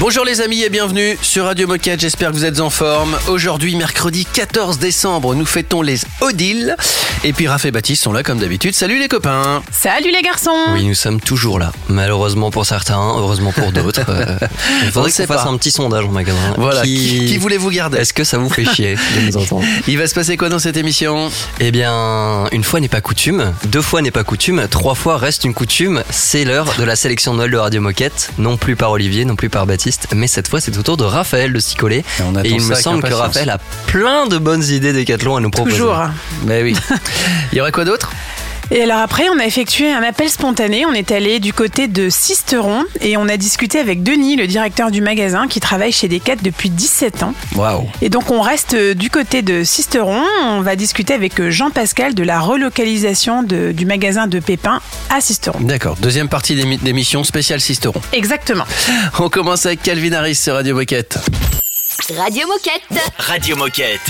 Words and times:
Bonjour 0.00 0.24
les 0.24 0.40
amis 0.40 0.62
et 0.62 0.70
bienvenue 0.70 1.18
sur 1.22 1.46
Radio 1.46 1.66
Moquette, 1.66 1.98
j'espère 2.00 2.30
que 2.30 2.36
vous 2.36 2.44
êtes 2.44 2.60
en 2.60 2.70
forme. 2.70 3.18
Aujourd'hui, 3.26 3.74
mercredi 3.74 4.24
14 4.32 4.78
décembre, 4.78 5.34
nous 5.34 5.44
fêtons 5.44 5.82
les 5.82 5.98
Odile. 6.20 6.76
Et 7.24 7.32
puis 7.32 7.48
Raph 7.48 7.64
et 7.64 7.72
Baptiste 7.72 8.04
sont 8.04 8.12
là 8.12 8.22
comme 8.22 8.38
d'habitude. 8.38 8.74
Salut 8.76 9.00
les 9.00 9.08
copains 9.08 9.60
Salut 9.72 10.12
les 10.12 10.22
garçons 10.22 10.54
Oui, 10.72 10.84
nous 10.84 10.94
sommes 10.94 11.20
toujours 11.20 11.58
là. 11.58 11.72
Malheureusement 11.88 12.52
pour 12.52 12.64
certains, 12.64 12.96
heureusement 12.96 13.52
pour 13.52 13.72
d'autres. 13.72 14.02
Euh, 14.08 14.38
il 14.84 14.90
faudrait 14.90 15.10
qu'on 15.10 15.26
fasse 15.26 15.46
un 15.46 15.56
petit 15.56 15.70
sondage 15.70 16.04
en 16.04 16.10
magasin. 16.10 16.38
Voilà, 16.56 16.82
qui, 16.82 17.26
qui 17.26 17.36
voulez-vous 17.36 17.70
garder 17.70 17.98
Est-ce 17.98 18.12
que 18.12 18.24
ça 18.24 18.38
vous 18.38 18.48
fait 18.48 18.64
chier 18.64 18.94
de 18.94 19.20
nous 19.26 19.36
entendre 19.42 19.64
Il 19.86 19.98
va 19.98 20.06
se 20.06 20.14
passer 20.14 20.36
quoi 20.36 20.48
dans 20.48 20.58
cette 20.58 20.76
émission 20.76 21.30
Eh 21.60 21.70
bien, 21.70 22.46
une 22.52 22.64
fois 22.64 22.80
n'est 22.80 22.88
pas 22.88 23.00
coutume, 23.00 23.52
deux 23.66 23.82
fois 23.82 24.00
n'est 24.02 24.10
pas 24.10 24.24
coutume, 24.24 24.66
trois 24.68 24.94
fois 24.94 25.18
reste 25.18 25.44
une 25.44 25.54
coutume. 25.54 26.02
C'est 26.10 26.44
l'heure 26.44 26.74
de 26.78 26.84
la 26.84 26.96
sélection 26.96 27.32
de 27.32 27.38
Noël 27.38 27.50
de 27.50 27.56
Radio 27.58 27.80
Moquette. 27.80 28.17
Non 28.38 28.56
plus 28.56 28.76
par 28.76 28.90
Olivier, 28.90 29.24
non 29.24 29.36
plus 29.36 29.48
par 29.48 29.66
Baptiste, 29.66 30.08
mais 30.14 30.26
cette 30.26 30.48
fois 30.48 30.60
c'est 30.60 30.76
au 30.78 30.82
tour 30.82 30.96
de 30.96 31.04
Raphaël 31.04 31.52
de 31.52 31.60
s'y 31.60 31.76
coller. 31.76 31.98
Et 31.98 32.22
on 32.22 32.34
attend 32.34 32.44
Et 32.44 32.50
il 32.50 32.62
me 32.62 32.74
semble 32.74 33.02
que. 33.02 33.14
Raphaël 33.14 33.50
a 33.50 33.58
plein 33.86 34.26
de 34.26 34.38
bonnes 34.38 34.64
idées 34.64 34.92
décathlon 34.92 35.36
à 35.36 35.40
nous 35.40 35.50
proposer. 35.50 35.76
Toujours. 35.76 35.98
Mais 36.44 36.62
oui. 36.62 36.76
Il 37.52 37.58
y 37.58 37.60
aurait 37.60 37.72
quoi 37.72 37.84
d'autre? 37.84 38.12
Et 38.70 38.82
alors 38.82 38.98
après, 38.98 39.28
on 39.34 39.38
a 39.38 39.44
effectué 39.46 39.90
un 39.90 40.02
appel 40.02 40.28
spontané. 40.28 40.84
On 40.86 40.92
est 40.92 41.10
allé 41.10 41.40
du 41.40 41.52
côté 41.52 41.88
de 41.88 42.10
Sisteron 42.10 42.84
et 43.00 43.16
on 43.16 43.28
a 43.28 43.36
discuté 43.36 43.78
avec 43.78 44.02
Denis, 44.02 44.36
le 44.36 44.46
directeur 44.46 44.90
du 44.90 45.00
magasin, 45.00 45.48
qui 45.48 45.58
travaille 45.60 45.92
chez 45.92 46.08
Decat 46.08 46.36
depuis 46.42 46.68
17 46.70 47.22
ans. 47.22 47.34
Waouh 47.56 47.88
Et 48.02 48.08
donc 48.10 48.30
on 48.30 48.40
reste 48.42 48.74
euh, 48.74 48.94
du 48.94 49.08
côté 49.10 49.42
de 49.42 49.64
Sisteron. 49.64 50.22
On 50.42 50.60
va 50.60 50.76
discuter 50.76 51.14
avec 51.14 51.40
euh, 51.40 51.50
Jean-Pascal 51.50 52.14
de 52.14 52.22
la 52.22 52.40
relocalisation 52.40 53.42
de- 53.42 53.72
du 53.72 53.86
magasin 53.86 54.26
de 54.26 54.38
Pépin 54.38 54.80
à 55.10 55.20
Sisteron. 55.20 55.60
D'accord, 55.60 55.96
deuxième 56.00 56.28
partie 56.28 56.54
d'émi- 56.54 56.78
d'émission 56.78 57.24
spéciale 57.24 57.60
Sisteron. 57.60 58.00
Exactement. 58.12 58.64
On 59.18 59.28
commence 59.30 59.64
avec 59.66 59.82
Calvin 59.82 60.12
Harris 60.12 60.34
sur 60.34 60.54
Radio 60.54 60.74
Moquette. 60.74 61.18
Radio 62.16 62.46
Moquette. 62.46 63.12
Radio 63.18 63.56
Moquette. 63.56 64.00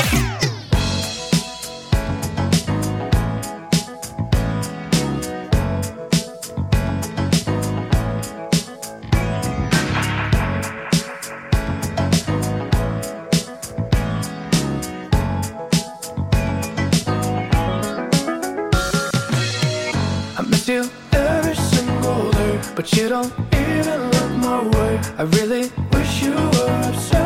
You 22.98 23.08
don't 23.08 23.32
even 23.54 24.10
look 24.10 24.30
my 24.42 24.60
way. 24.74 25.00
I 25.18 25.22
really 25.38 25.70
wish 25.92 26.22
you 26.22 26.34
were 26.34 26.80
obsessed 26.90 27.22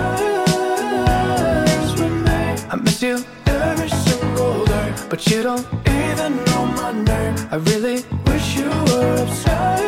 with 1.99 2.17
me. 2.27 2.39
I 2.73 2.77
miss 2.77 3.01
you 3.01 3.25
every 3.47 3.89
single 3.89 4.67
day, 4.67 4.93
but 5.09 5.27
you 5.31 5.43
don't 5.43 5.67
even 5.89 6.45
know 6.45 6.67
my 6.77 6.93
name. 6.93 7.35
I 7.51 7.57
really 7.71 8.05
wish 8.27 8.57
you 8.59 8.69
were 8.89 9.17
obsessed. 9.25 9.85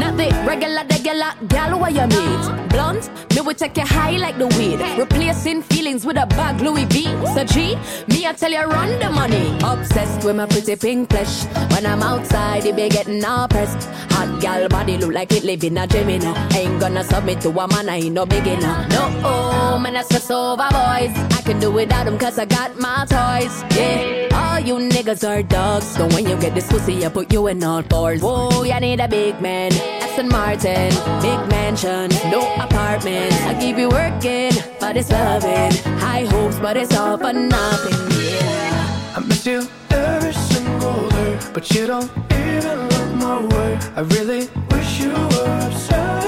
Not 0.00 0.16
regular, 0.50 0.84
regular 0.88 1.32
gal 1.48 1.78
what 1.78 1.92
you 1.92 2.06
meet. 2.06 2.44
Blunt, 2.70 3.10
me 3.36 3.42
will 3.42 3.54
take 3.54 3.76
you 3.76 3.84
high 3.84 4.16
like 4.16 4.38
the 4.38 4.46
weed. 4.56 4.80
Replacing 4.98 5.62
feelings 5.62 6.06
with 6.06 6.16
a 6.16 6.26
bag 6.26 6.60
Louis 6.60 6.86
V. 6.86 7.04
So 7.34 7.44
G, 7.44 7.76
me 8.08 8.26
I 8.26 8.32
tell 8.32 8.50
you 8.50 8.62
run 8.62 8.98
the 8.98 9.10
money. 9.10 9.58
Obsessed 9.62 10.24
with 10.24 10.36
my 10.36 10.46
pretty 10.46 10.74
pink 10.76 11.10
flesh. 11.10 11.44
When 11.72 11.84
I'm 11.84 12.02
outside, 12.02 12.64
it 12.64 12.74
be 12.74 12.88
getting 12.88 13.22
all 13.24 13.46
pressed. 13.46 13.88
Hot 14.12 14.40
gal 14.40 14.68
body 14.68 14.96
look 14.96 15.12
like 15.12 15.32
it 15.32 15.44
live 15.44 15.62
in 15.64 15.76
a 15.76 15.86
you 15.86 16.18
know. 16.18 16.34
Ain't 16.54 16.80
gonna 16.80 17.04
submit 17.04 17.42
to 17.42 17.50
a 17.50 17.68
man, 17.68 17.88
I 17.90 17.96
ain't 17.96 18.14
no 18.14 18.24
beginner. 18.24 18.86
No, 18.88 19.20
oh, 19.22 19.78
man, 19.78 19.96
I 19.96 20.02
stress 20.02 20.30
over 20.30 20.68
boys. 20.70 21.12
I 21.36 21.42
can 21.44 21.60
do 21.60 21.70
without 21.70 22.06
them 22.06 22.18
cause 22.18 22.38
I 22.38 22.46
got 22.46 22.78
my 22.78 23.04
toys. 23.04 23.54
Yeah, 23.76 24.28
all 24.32 24.60
you 24.60 24.76
niggas 24.88 25.28
are 25.28 25.42
dogs. 25.42 25.86
So 25.86 26.06
when 26.08 26.26
you 26.26 26.36
get 26.38 26.54
this 26.54 26.68
pussy, 26.68 27.04
I 27.04 27.10
put 27.10 27.30
you 27.30 27.46
in 27.48 27.62
all 27.62 27.82
fours. 27.82 28.22
Whoa, 28.22 28.62
you 28.62 28.80
need 28.80 29.00
a 29.00 29.08
big 29.08 29.42
man. 29.42 29.72
Aston 30.16 30.28
Martin, 30.30 30.90
big 31.20 31.40
mansion, 31.50 32.08
no 32.30 32.40
apartment. 32.54 33.25
I 33.32 33.54
keep 33.60 33.76
you 33.78 33.88
working, 33.88 34.52
but 34.80 34.96
it's 34.96 35.10
loving. 35.10 35.72
High 35.98 36.24
hopes, 36.26 36.58
but 36.58 36.76
it's 36.76 36.94
all 36.96 37.16
for 37.18 37.32
nothing. 37.32 37.98
Yeah. 38.22 39.16
I 39.16 39.20
miss 39.20 39.46
you 39.46 39.66
every 39.90 40.32
single 40.32 41.08
day, 41.08 41.38
but 41.52 41.70
you 41.72 41.86
don't 41.86 42.10
even 42.32 42.88
look 42.88 43.14
my 43.14 43.40
way. 43.54 43.78
I 43.96 44.00
really 44.00 44.48
wish 44.70 45.00
you 45.00 45.12
were 45.12 45.58
obsessed 45.66 46.26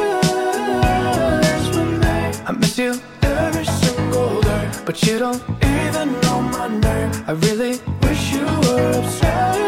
with 1.74 1.92
me. 2.02 2.16
I 2.46 2.52
miss 2.58 2.78
you 2.78 3.00
every 3.22 3.64
single 3.64 4.40
day, 4.40 4.70
but 4.84 5.02
you 5.04 5.18
don't 5.18 5.42
even 5.62 6.20
know 6.22 6.40
my 6.40 6.68
name. 6.68 7.10
I 7.26 7.32
really 7.32 7.80
wish 8.02 8.32
you 8.32 8.44
were 8.44 8.92
obsessed 8.98 9.67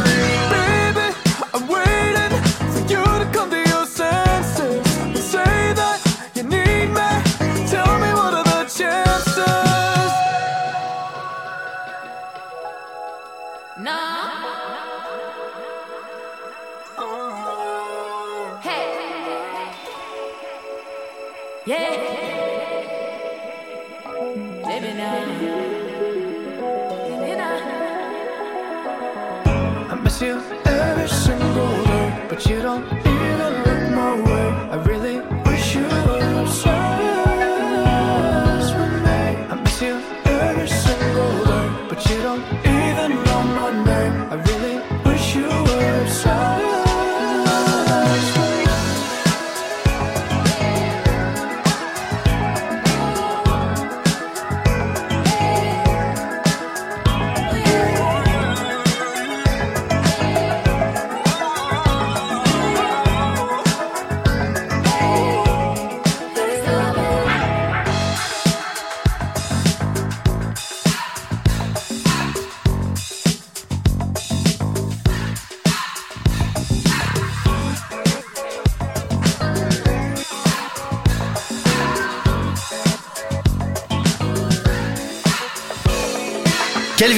You 30.21 30.39
every 30.65 31.07
single 31.07 31.83
day, 31.83 32.25
but 32.29 32.45
you 32.45 32.61
don't 32.61 32.85
even 32.85 33.51
look 33.65 33.83
my 33.89 34.13
way. 34.21 34.47
I 34.69 34.75
really 34.85 35.10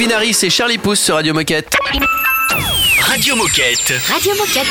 Calvin 0.04 0.16
Harris 0.16 0.38
et 0.42 0.50
Charlie 0.50 0.76
Pousse 0.76 1.00
sur 1.00 1.14
Radio 1.14 1.32
Moquette. 1.32 1.76
Radio 3.00 3.36
Moquette. 3.36 3.94
Radio 4.12 4.34
Moquette. 4.34 4.66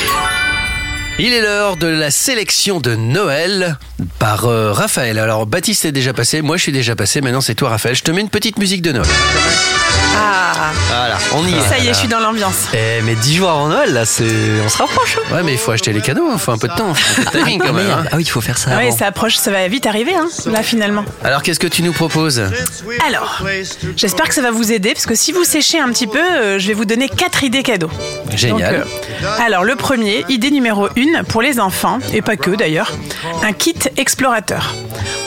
Il 1.18 1.32
est 1.32 1.40
l'heure 1.40 1.76
de 1.76 1.88
la 1.88 2.12
sélection 2.12 2.78
de 2.78 2.94
Noël 2.94 3.76
par 4.20 4.44
euh, 4.44 4.72
Raphaël. 4.72 5.18
Alors 5.18 5.46
Baptiste 5.46 5.86
est 5.86 5.92
déjà 5.92 6.12
passé, 6.12 6.40
moi 6.40 6.56
je 6.56 6.62
suis 6.62 6.72
déjà 6.72 6.94
passé, 6.94 7.20
maintenant 7.20 7.40
c'est 7.40 7.56
toi 7.56 7.70
Raphaël. 7.70 7.96
Je 7.96 8.02
te 8.02 8.12
mets 8.12 8.20
une 8.20 8.28
petite 8.28 8.58
musique 8.58 8.82
de 8.82 8.92
Noël. 8.92 9.08
Ah, 10.16 10.72
Voilà, 10.88 11.16
on 11.34 11.46
y 11.46 11.52
est. 11.54 11.60
ça 11.68 11.78
y 11.78 11.88
est, 11.88 11.94
je 11.94 11.98
suis 11.98 12.08
dans 12.08 12.20
l'ambiance. 12.20 12.68
Eh, 12.72 13.02
mais 13.02 13.14
10 13.14 13.36
jours 13.36 13.50
avant 13.50 13.68
Noël, 13.68 13.92
là, 13.92 14.04
c'est. 14.06 14.24
On 14.64 14.68
se 14.68 14.78
rapproche. 14.78 15.18
hein. 15.18 15.34
Ouais 15.34 15.42
mais 15.42 15.52
il 15.52 15.58
faut 15.58 15.72
acheter 15.72 15.92
les 15.92 16.00
cadeaux, 16.00 16.28
il 16.32 16.38
faut 16.38 16.52
un 16.52 16.58
peu 16.58 16.68
de 16.68 16.74
temps, 16.74 16.94
faut 16.94 17.20
un 17.20 17.24
peu 17.24 17.38
de 17.38 17.44
timing 17.44 17.60
quand 17.66 17.72
même. 17.72 17.90
hein. 17.90 18.04
Ah 18.10 18.16
oui, 18.16 18.22
il 18.22 18.30
faut 18.30 18.40
faire 18.40 18.58
ça. 18.58 18.76
Ouais, 18.76 18.86
avant. 18.88 18.96
ça 18.96 19.06
approche, 19.06 19.36
ça 19.36 19.50
va 19.50 19.66
vite 19.68 19.86
arriver, 19.86 20.14
hein, 20.14 20.28
là 20.46 20.62
finalement. 20.62 21.04
Alors 21.24 21.42
qu'est-ce 21.42 21.60
que 21.60 21.66
tu 21.66 21.82
nous 21.82 21.92
proposes? 21.92 22.42
Alors, 23.06 23.42
j'espère 23.96 24.28
que 24.28 24.34
ça 24.34 24.42
va 24.42 24.50
vous 24.50 24.72
aider, 24.72 24.92
parce 24.94 25.06
que 25.06 25.14
si 25.14 25.32
vous 25.32 25.44
séchez 25.44 25.80
un 25.80 25.88
petit 25.90 26.06
peu, 26.06 26.18
euh, 26.20 26.58
je 26.58 26.68
vais 26.68 26.74
vous 26.74 26.84
donner 26.84 27.08
quatre 27.08 27.42
idées 27.44 27.62
cadeaux. 27.62 27.90
Génial. 28.34 28.76
Donc, 28.76 28.86
euh, 28.86 29.03
alors, 29.40 29.64
le 29.64 29.74
premier, 29.76 30.24
idée 30.28 30.50
numéro 30.50 30.88
une, 30.96 31.22
pour 31.28 31.42
les 31.42 31.60
enfants, 31.60 31.98
et 32.12 32.22
pas 32.22 32.36
que 32.36 32.50
d'ailleurs, 32.50 32.92
un 33.42 33.52
kit 33.52 33.74
explorateur. 33.96 34.74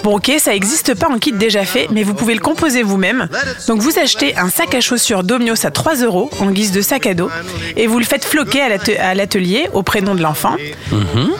Bon, 0.03 0.15
ok, 0.17 0.31
ça 0.39 0.51
n'existe 0.51 0.93
pas 0.93 1.07
en 1.09 1.17
kit 1.19 1.31
déjà 1.33 1.65
fait, 1.65 1.87
mais 1.91 2.03
vous 2.03 2.13
pouvez 2.13 2.33
le 2.33 2.39
composer 2.39 2.83
vous-même. 2.83 3.27
Donc, 3.67 3.81
vous 3.81 3.99
achetez 3.99 4.37
un 4.37 4.49
sac 4.49 4.73
à 4.75 4.81
chaussures 4.81 5.23
Domios 5.23 5.65
à 5.65 5.71
3 5.71 5.95
euros 5.97 6.29
en 6.39 6.51
guise 6.51 6.71
de 6.71 6.81
sac 6.81 7.07
à 7.07 7.13
dos, 7.13 7.29
et 7.75 7.87
vous 7.87 7.99
le 7.99 8.05
faites 8.05 8.23
floquer 8.25 8.61
à 8.61 8.69
l'ate- 8.69 8.97
à 8.99 9.13
l'atelier 9.15 9.67
au 9.73 9.83
prénom 9.83 10.15
de 10.15 10.21
l'enfant. 10.21 10.55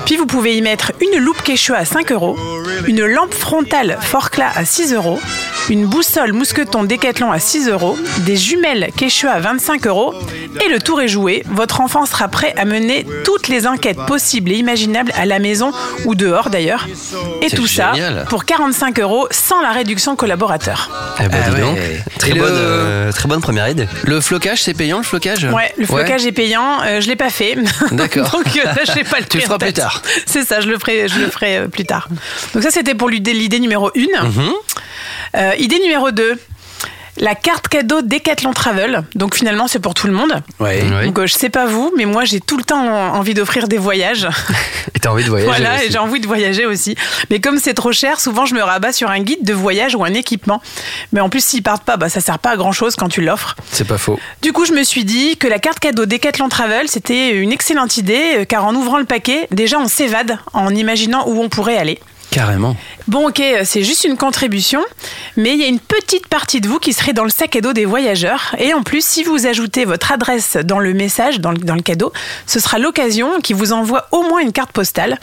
Puis, 0.05 0.17
vous 0.17 0.25
pouvez 0.25 0.55
y 0.57 0.61
mettre 0.61 0.91
une 1.01 1.19
loupe 1.19 1.41
Quechua 1.43 1.77
à 1.77 1.85
5 1.85 2.11
euros, 2.11 2.37
une 2.87 3.05
lampe 3.05 3.33
frontale 3.33 3.97
Forclaz 4.01 4.51
à 4.55 4.65
6 4.65 4.93
euros, 4.93 5.19
une 5.69 5.85
boussole 5.85 6.33
Mousqueton 6.33 6.83
Décathlon 6.83 7.31
à 7.31 7.39
6 7.39 7.69
euros, 7.69 7.97
des 8.19 8.35
jumelles 8.35 8.89
Quechua 8.97 9.31
à 9.31 9.39
25 9.39 9.87
euros, 9.87 10.13
et 10.65 10.69
le 10.69 10.79
tour 10.81 11.01
est 11.01 11.07
joué. 11.07 11.43
Votre 11.47 11.81
enfant 11.81 12.05
sera 12.05 12.27
prêt 12.27 12.53
à 12.57 12.65
mener 12.65 13.05
toutes 13.23 13.47
les 13.47 13.67
enquêtes 13.67 13.99
possibles 14.07 14.51
et 14.51 14.55
imaginables 14.55 15.11
à 15.15 15.25
la 15.25 15.39
maison 15.39 15.71
ou 16.05 16.15
dehors 16.15 16.49
d'ailleurs. 16.49 16.87
Et 17.41 17.49
tout 17.49 17.67
génial. 17.67 18.15
ça 18.19 18.25
pour 18.29 18.45
45 18.45 18.99
euros 18.99 19.27
sans 19.31 19.61
la 19.61 19.71
réduction 19.71 20.15
collaborateur. 20.15 20.89
Eh 21.19 21.27
ben, 21.27 21.39
Ah 21.45 21.49
dis 21.51 21.61
donc. 21.61 21.77
Très, 22.19 22.31
le- 22.31 22.41
euh, 22.43 23.11
très 23.11 23.27
bonne 23.27 23.41
première 23.41 23.67
idée. 23.69 23.87
Le 24.03 24.19
flocage 24.21 24.63
c'est 24.63 24.73
payant 24.73 24.97
le 24.97 25.03
flocage? 25.03 25.43
Ouais, 25.45 25.73
le 25.77 25.85
flocage 25.85 26.25
est 26.25 26.31
payant. 26.31 26.81
euh, 26.83 27.01
je 27.01 27.07
l'ai 27.07 27.15
pas 27.15 27.29
fait. 27.29 27.55
D'accord. 27.91 28.29
Donc 28.31 28.45
euh, 28.57 28.69
je 28.85 28.91
sais 28.91 29.03
pas 29.03 29.19
le 29.19 29.25
Tu 29.29 29.37
le 29.37 29.43
feras 29.43 29.57
plus 29.57 29.73
tard. 29.73 30.01
C'est 30.25 30.43
ça, 30.43 30.61
je 30.61 30.67
le 30.67 30.77
ferai, 30.79 31.07
je 31.07 31.19
le 31.19 31.29
ferai 31.29 31.57
euh, 31.57 31.67
plus 31.67 31.85
tard. 31.85 32.07
Donc 32.53 32.63
ça, 32.63 32.69
c'était 32.71 32.95
pour 32.95 33.09
l'idée 33.09 33.33
l'idée 33.33 33.59
numéro 33.59 33.89
1. 33.95 34.23
Mhm. 34.25 34.51
idée 35.59 35.79
numéro 35.79 36.11
2. 36.11 36.39
La 37.19 37.35
carte 37.35 37.67
cadeau 37.67 38.01
Decathlon 38.01 38.53
Travel. 38.53 39.03
Donc 39.15 39.35
finalement, 39.35 39.67
c'est 39.67 39.79
pour 39.79 39.93
tout 39.93 40.07
le 40.07 40.13
monde. 40.13 40.33
Ouais. 40.59 40.83
Oui. 40.83 41.05
Donc 41.05 41.19
euh, 41.19 41.27
je 41.27 41.33
sais 41.33 41.49
pas 41.49 41.65
vous, 41.65 41.91
mais 41.97 42.05
moi 42.05 42.25
j'ai 42.25 42.39
tout 42.39 42.57
le 42.57 42.63
temps 42.63 43.13
envie 43.13 43.33
d'offrir 43.33 43.67
des 43.67 43.77
voyages. 43.77 44.27
Et 44.95 44.99
t'as 44.99 45.09
envie 45.09 45.23
de 45.23 45.29
voyager. 45.29 45.49
voilà, 45.49 45.75
aussi. 45.75 45.85
et 45.85 45.91
j'ai 45.91 45.97
envie 45.97 46.19
de 46.19 46.27
voyager 46.27 46.65
aussi. 46.65 46.95
Mais 47.29 47.39
comme 47.39 47.59
c'est 47.59 47.73
trop 47.73 47.91
cher, 47.91 48.19
souvent 48.19 48.45
je 48.45 48.55
me 48.55 48.61
rabats 48.61 48.93
sur 48.93 49.09
un 49.09 49.19
guide 49.19 49.43
de 49.43 49.53
voyage 49.53 49.95
ou 49.95 50.03
un 50.03 50.13
équipement. 50.13 50.61
Mais 51.11 51.19
en 51.19 51.29
plus, 51.29 51.43
s'ils 51.43 51.63
partent 51.63 51.83
pas, 51.83 51.97
bah, 51.97 52.09
ça 52.09 52.21
sert 52.21 52.39
pas 52.39 52.51
à 52.51 52.55
grand 52.57 52.71
chose 52.71 52.95
quand 52.95 53.09
tu 53.09 53.21
l'offres. 53.21 53.55
C'est 53.71 53.87
pas 53.87 53.97
faux. 53.97 54.19
Du 54.41 54.53
coup, 54.53 54.65
je 54.65 54.73
me 54.73 54.83
suis 54.83 55.03
dit 55.03 55.37
que 55.37 55.47
la 55.47 55.59
carte 55.59 55.79
cadeau 55.79 56.05
Decathlon 56.05 56.49
Travel, 56.49 56.87
c'était 56.87 57.31
une 57.31 57.51
excellente 57.51 57.97
idée, 57.97 58.37
euh, 58.37 58.45
car 58.45 58.65
en 58.65 58.73
ouvrant 58.75 58.97
le 58.97 59.05
paquet, 59.05 59.47
déjà 59.51 59.77
on 59.79 59.87
s'évade 59.87 60.37
en 60.53 60.73
imaginant 60.73 61.27
où 61.27 61.41
on 61.41 61.49
pourrait 61.49 61.77
aller. 61.77 61.99
Carrément. 62.31 62.75
Bon, 63.07 63.29
ok, 63.29 63.39
euh, 63.39 63.61
c'est 63.63 63.83
juste 63.83 64.03
une 64.03 64.17
contribution, 64.17 64.83
mais 65.37 65.53
il 65.53 65.59
y 65.59 65.63
a 65.63 65.67
une 65.67 65.79
petite 65.79 66.27
partie 66.27 66.59
de 66.59 66.67
vous 66.67 66.77
qui 66.77 66.91
serait 66.91 67.13
dans 67.13 67.23
le 67.23 67.29
sac 67.29 67.55
à 67.55 67.61
dos 67.61 67.71
des 67.71 67.85
voyageurs. 67.85 68.53
Et 68.59 68.73
en 68.73 68.83
plus, 68.83 69.03
si 69.05 69.23
vous 69.23 69.47
ajoutez 69.47 69.85
votre 69.85 70.11
adresse 70.11 70.57
dans 70.57 70.79
le 70.79 70.93
message, 70.93 71.39
dans 71.39 71.51
le, 71.51 71.57
dans 71.57 71.75
le 71.75 71.81
cadeau, 71.81 72.11
ce 72.45 72.59
sera 72.59 72.79
l'occasion 72.79 73.39
qui 73.41 73.53
vous 73.53 73.71
envoie 73.71 74.07
au 74.11 74.23
moins 74.23 74.41
une 74.41 74.51
carte 74.51 74.73
postale. 74.73 75.19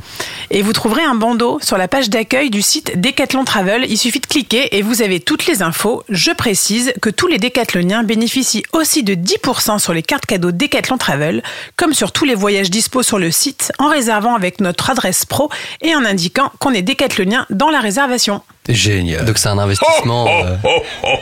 Et 0.50 0.62
vous 0.62 0.72
trouverez 0.72 1.02
un 1.02 1.14
bandeau 1.14 1.58
sur 1.60 1.76
la 1.76 1.86
page 1.86 2.08
d'accueil 2.08 2.48
du 2.48 2.62
site 2.62 2.98
Decathlon 2.98 3.44
Travel. 3.44 3.84
Il 3.88 3.98
suffit 3.98 4.20
de 4.20 4.26
cliquer 4.26 4.74
et 4.76 4.80
vous 4.80 5.02
avez 5.02 5.20
toutes 5.20 5.44
les 5.44 5.60
infos. 5.60 6.04
Je 6.08 6.30
précise 6.30 6.94
que 7.02 7.10
tous 7.10 7.26
les 7.26 7.38
décathloniens 7.38 8.02
bénéficient 8.02 8.64
aussi 8.72 9.02
de 9.02 9.14
10% 9.14 9.78
sur 9.78 9.92
les 9.92 10.02
cartes 10.02 10.24
cadeaux 10.24 10.52
Decathlon 10.52 10.96
Travel, 10.96 11.42
comme 11.76 11.92
sur 11.92 12.12
tous 12.12 12.24
les 12.24 12.34
voyages 12.34 12.70
dispo 12.70 13.02
sur 13.02 13.18
le 13.18 13.30
site, 13.30 13.72
en 13.78 13.88
réservant 13.90 14.34
avec 14.34 14.62
notre 14.62 14.88
adresse 14.88 15.26
pro 15.26 15.50
et 15.82 15.94
en 15.94 16.04
indiquant 16.06 16.50
qu'on 16.60 16.72
est 16.72 16.93
décathlonien 16.94 17.44
dans 17.50 17.70
la 17.70 17.80
réservation. 17.80 18.42
Génial. 18.68 19.24
Donc 19.26 19.36
c'est 19.36 19.48
un 19.48 19.58
investissement, 19.58 20.26
euh, 20.28 20.56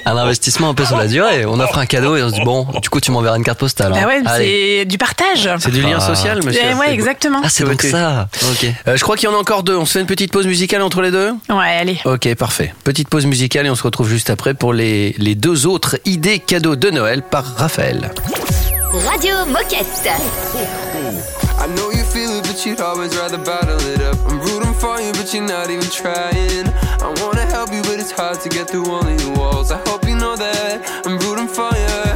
un 0.07 0.17
investissement 0.17 0.69
un 0.69 0.75
peu 0.75 0.85
sur 0.85 0.97
la 0.97 1.09
durée. 1.09 1.45
On 1.47 1.59
offre 1.59 1.79
un 1.79 1.87
cadeau 1.87 2.15
et 2.17 2.23
on 2.23 2.29
se 2.29 2.35
dit 2.35 2.45
bon, 2.45 2.67
du 2.81 2.89
coup 2.89 3.01
tu 3.01 3.11
m'enverras 3.11 3.37
une 3.37 3.43
carte 3.43 3.59
postale. 3.59 3.93
hein. 3.95 4.01
Bah 4.03 4.07
ouais, 4.07 4.23
c'est 4.37 4.85
du 4.85 4.97
partage. 4.99 5.49
C'est 5.59 5.71
du 5.73 5.81
lien 5.83 5.97
Ah. 5.99 6.15
social, 6.15 6.41
monsieur. 6.45 6.63
Eh 6.71 6.75
ouais, 6.75 6.93
exactement. 6.93 7.41
Ah 7.43 7.49
c'est 7.49 7.65
donc 7.65 7.73
Ok. 7.75 7.83
ça. 7.91 8.29
Ok. 8.51 8.67
Euh, 8.87 8.97
je 8.97 9.03
crois 9.03 9.17
qu'il 9.17 9.29
y 9.29 9.33
en 9.33 9.35
a 9.35 9.39
encore 9.41 9.63
deux. 9.65 9.77
On 9.77 9.87
se 9.87 9.95
fait 9.95 10.01
une 10.01 10.07
petite 10.07 10.31
pause 10.31 10.47
musicale 10.47 10.83
entre 10.83 11.01
les 11.03 11.11
deux 11.11 11.33
Ouais, 11.49 11.77
allez. 11.81 11.99
Ok, 12.05 12.33
parfait. 12.35 12.75
Petite 12.85 13.09
pause 13.09 13.27
musicale 13.27 13.67
et 13.67 13.71
on 13.71 13.75
se 13.75 13.83
retrouve 13.83 14.09
juste 14.09 14.31
après 14.31 14.55
pour 14.55 14.73
les, 14.73 15.15
les 15.19 15.35
deux 15.35 15.67
autres 15.67 15.99
idées 16.05 16.39
cadeaux 16.39 16.77
de 16.77 16.91
Noël 16.91 17.23
par 17.23 17.45
Raphaël. 17.57 18.11
Radio 19.11 19.35
Moquette. 19.49 20.11
You'd 22.65 22.81
always 22.81 23.17
rather 23.17 23.39
bottle 23.39 23.81
it 23.81 24.01
up. 24.03 24.17
I'm 24.25 24.39
rooting 24.39 24.73
for 24.75 25.01
you, 25.01 25.11
but 25.13 25.35
you're 25.35 25.43
not 25.43 25.69
even 25.69 25.91
trying. 25.91 26.69
I 27.03 27.13
wanna 27.21 27.45
help 27.45 27.73
you, 27.73 27.83
but 27.83 27.99
it's 27.99 28.13
hard 28.13 28.39
to 28.41 28.49
get 28.49 28.71
through 28.71 28.87
only 28.87 29.17
the 29.17 29.31
walls. 29.31 29.73
I 29.73 29.79
hope 29.89 30.07
you 30.07 30.15
know 30.15 30.37
that 30.37 31.05
I'm 31.05 31.19
rooting 31.19 31.49
for 31.49 31.75
you. 31.75 32.12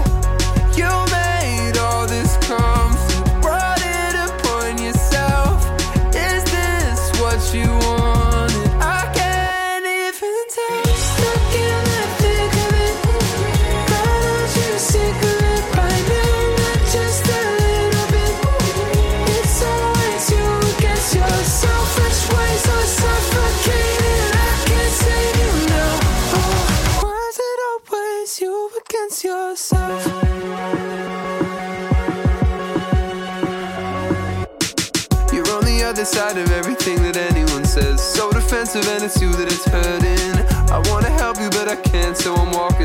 And 38.85 39.03
it's 39.03 39.21
you 39.23 39.33
that 39.33 39.49
it's 39.49 39.65
hurting. 39.65 40.37
I 40.71 40.79
wanna 40.91 41.09
help 41.09 41.41
you, 41.41 41.49
but 41.49 41.67
I 41.69 41.77
can't, 41.77 42.17
so 42.17 42.35
I'm 42.35 42.53
walking 42.53 42.76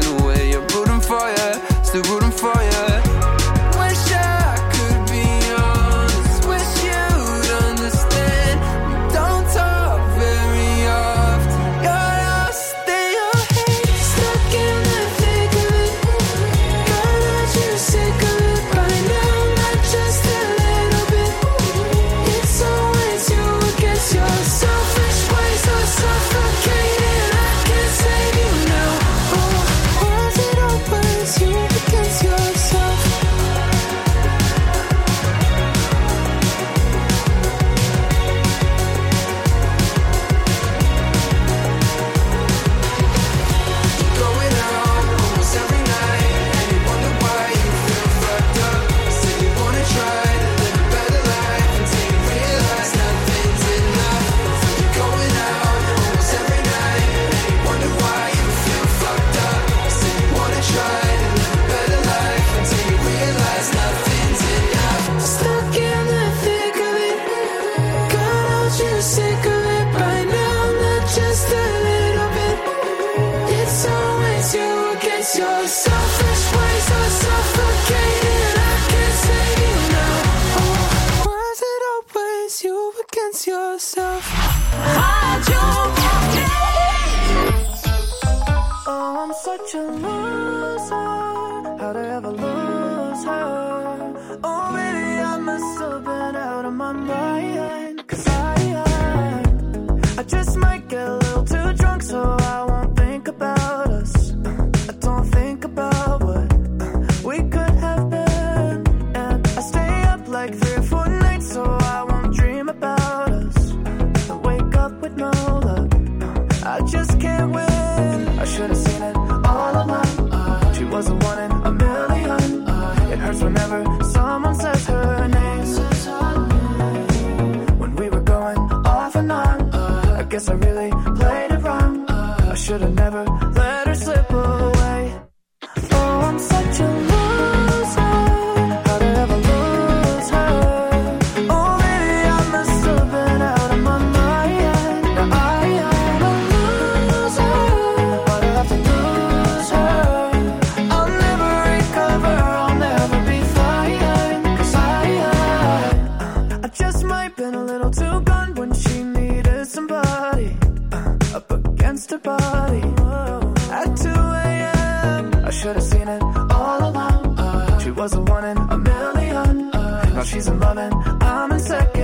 At 163.80 163.96
2 163.98 164.10
a.m., 164.10 165.46
I 165.46 165.52
should 165.52 165.76
have 165.76 165.84
seen 165.84 166.08
it 166.08 166.22
all 166.52 166.90
along. 166.90 167.80
She 167.82 167.92
was 167.92 168.12
the 168.12 168.22
one 168.22 168.46
in 168.46 168.58
a 168.58 168.78
million. 168.78 169.70
Now 170.16 170.24
she's 170.24 170.48
in 170.48 170.60
love 170.60 170.78
and 170.78 170.94
I'm 171.24 171.52
in 171.52 171.60
second 171.60 172.01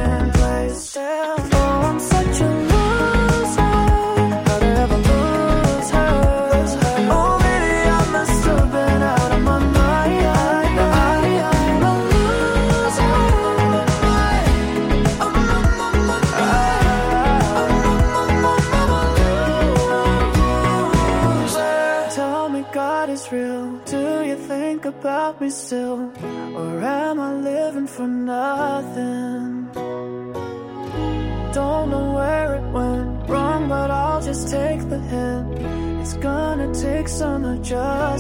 这 37.68 38.17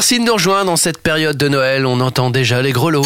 Merci 0.00 0.18
de 0.18 0.24
nous 0.24 0.32
rejoindre 0.32 0.64
dans 0.64 0.76
cette 0.76 1.02
période 1.02 1.36
de 1.36 1.46
Noël. 1.46 1.84
On 1.84 2.00
entend 2.00 2.30
déjà 2.30 2.62
les 2.62 2.72
grelots. 2.72 3.04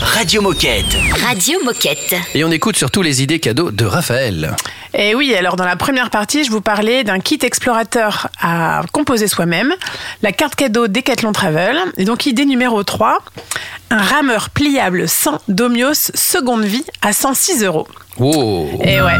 Radio 0.00 0.42
Moquette. 0.42 0.96
Radio 1.24 1.60
Moquette. 1.64 2.16
Et 2.34 2.42
on 2.42 2.50
écoute 2.50 2.76
surtout 2.76 3.02
les 3.02 3.22
idées 3.22 3.38
cadeaux 3.38 3.70
de 3.70 3.84
Raphaël. 3.84 4.56
Et 5.00 5.14
oui, 5.14 5.32
alors 5.36 5.54
dans 5.54 5.64
la 5.64 5.76
première 5.76 6.10
partie, 6.10 6.42
je 6.42 6.50
vous 6.50 6.60
parlais 6.60 7.04
d'un 7.04 7.20
kit 7.20 7.38
explorateur 7.42 8.30
à 8.42 8.82
composer 8.90 9.28
soi-même, 9.28 9.72
la 10.22 10.32
carte 10.32 10.56
cadeau 10.56 10.88
Decathlon 10.88 11.30
Travel. 11.30 11.78
Et 11.98 12.04
donc 12.04 12.26
idée 12.26 12.44
numéro 12.44 12.82
3, 12.82 13.20
un 13.90 14.02
rameur 14.02 14.50
pliable 14.50 15.08
sans 15.08 15.38
Domios 15.46 16.10
seconde 16.14 16.64
vie 16.64 16.84
à 17.00 17.12
106 17.12 17.62
euros. 17.62 17.86
Wow. 18.18 18.80
Et 18.82 19.00
ouais, 19.00 19.12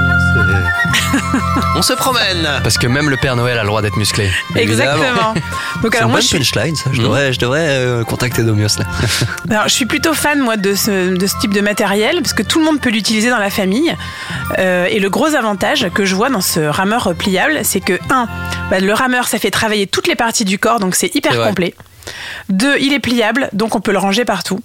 On 1.76 1.82
se 1.82 1.92
promène. 1.92 2.49
Parce 2.62 2.78
que 2.78 2.87
même 2.87 3.08
le 3.08 3.16
Père 3.16 3.37
Noël 3.37 3.56
a 3.58 3.62
le 3.62 3.68
droit 3.68 3.80
d'être 3.80 3.97
musclé. 3.97 4.28
exactement. 4.56 5.35
Donc 5.82 5.92
C'est 5.92 5.99
alors 5.99 6.11
moi 6.11 6.20
je 6.20 6.26
suis, 6.26 6.38
punchline, 6.38 6.75
ça. 6.75 6.90
Je 6.92 7.00
devrais, 7.00 7.32
je 7.32 7.38
devrais 7.38 7.68
euh, 7.68 8.02
contacter 8.02 8.42
Domios 8.42 8.78
là. 8.78 8.85
alors, 9.50 9.68
je 9.68 9.75
suis 9.75 9.87
plutôt 9.87 10.14
fan 10.14 10.40
moi 10.40 10.56
de 10.56 10.75
ce, 10.75 11.14
de 11.14 11.26
ce 11.26 11.38
type 11.38 11.54
de 11.54 11.61
matériel 11.61 12.16
parce 12.20 12.32
que 12.32 12.42
tout 12.42 12.58
le 12.58 12.64
monde 12.64 12.80
peut 12.80 12.90
l'utiliser 12.90 13.30
dans 13.30 13.38
la 13.38 13.50
famille. 13.50 13.94
Euh, 14.58 14.87
et 14.90 14.99
le 14.99 15.11
gros 15.11 15.35
avantage 15.35 15.67
que 15.94 16.04
je 16.04 16.14
vois 16.14 16.30
dans 16.30 16.40
ce 16.40 16.60
rameur 16.60 17.14
pliable, 17.14 17.60
c'est 17.62 17.80
que 17.80 17.98
un, 18.10 18.28
bah, 18.70 18.80
le 18.80 18.92
rameur 18.92 19.28
ça 19.28 19.38
fait 19.38 19.50
travailler 19.50 19.87
toutes 19.87 20.06
les 20.06 20.14
parties 20.14 20.44
du 20.44 20.58
corps, 20.58 20.80
donc 20.80 20.94
c'est 20.94 21.14
hyper 21.14 21.42
complet. 21.42 21.75
Deux, 22.48 22.76
il 22.80 22.92
est 22.92 23.00
pliable, 23.00 23.50
donc 23.52 23.75
on 23.75 23.80
peut 23.80 23.92
le 23.92 23.98
ranger 23.98 24.25
partout. 24.25 24.60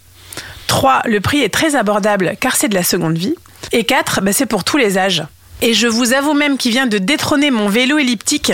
3. 0.67 1.03
Le 1.05 1.19
prix 1.19 1.41
est 1.41 1.53
très 1.53 1.75
abordable 1.75 2.35
car 2.39 2.55
c'est 2.55 2.69
de 2.69 2.75
la 2.75 2.83
seconde 2.83 3.17
vie. 3.17 3.35
Et 3.71 3.83
4. 3.83 4.21
c'est 4.31 4.45
pour 4.45 4.63
tous 4.63 4.77
les 4.77 4.97
âges. 4.97 5.23
Et 5.61 5.73
je 5.73 5.87
vous 5.87 6.13
avoue 6.13 6.33
même 6.33 6.57
qu'il 6.57 6.71
vient 6.71 6.87
de 6.87 6.97
détrôner 6.97 7.51
mon 7.51 7.69
vélo 7.69 7.97
elliptique. 7.97 8.53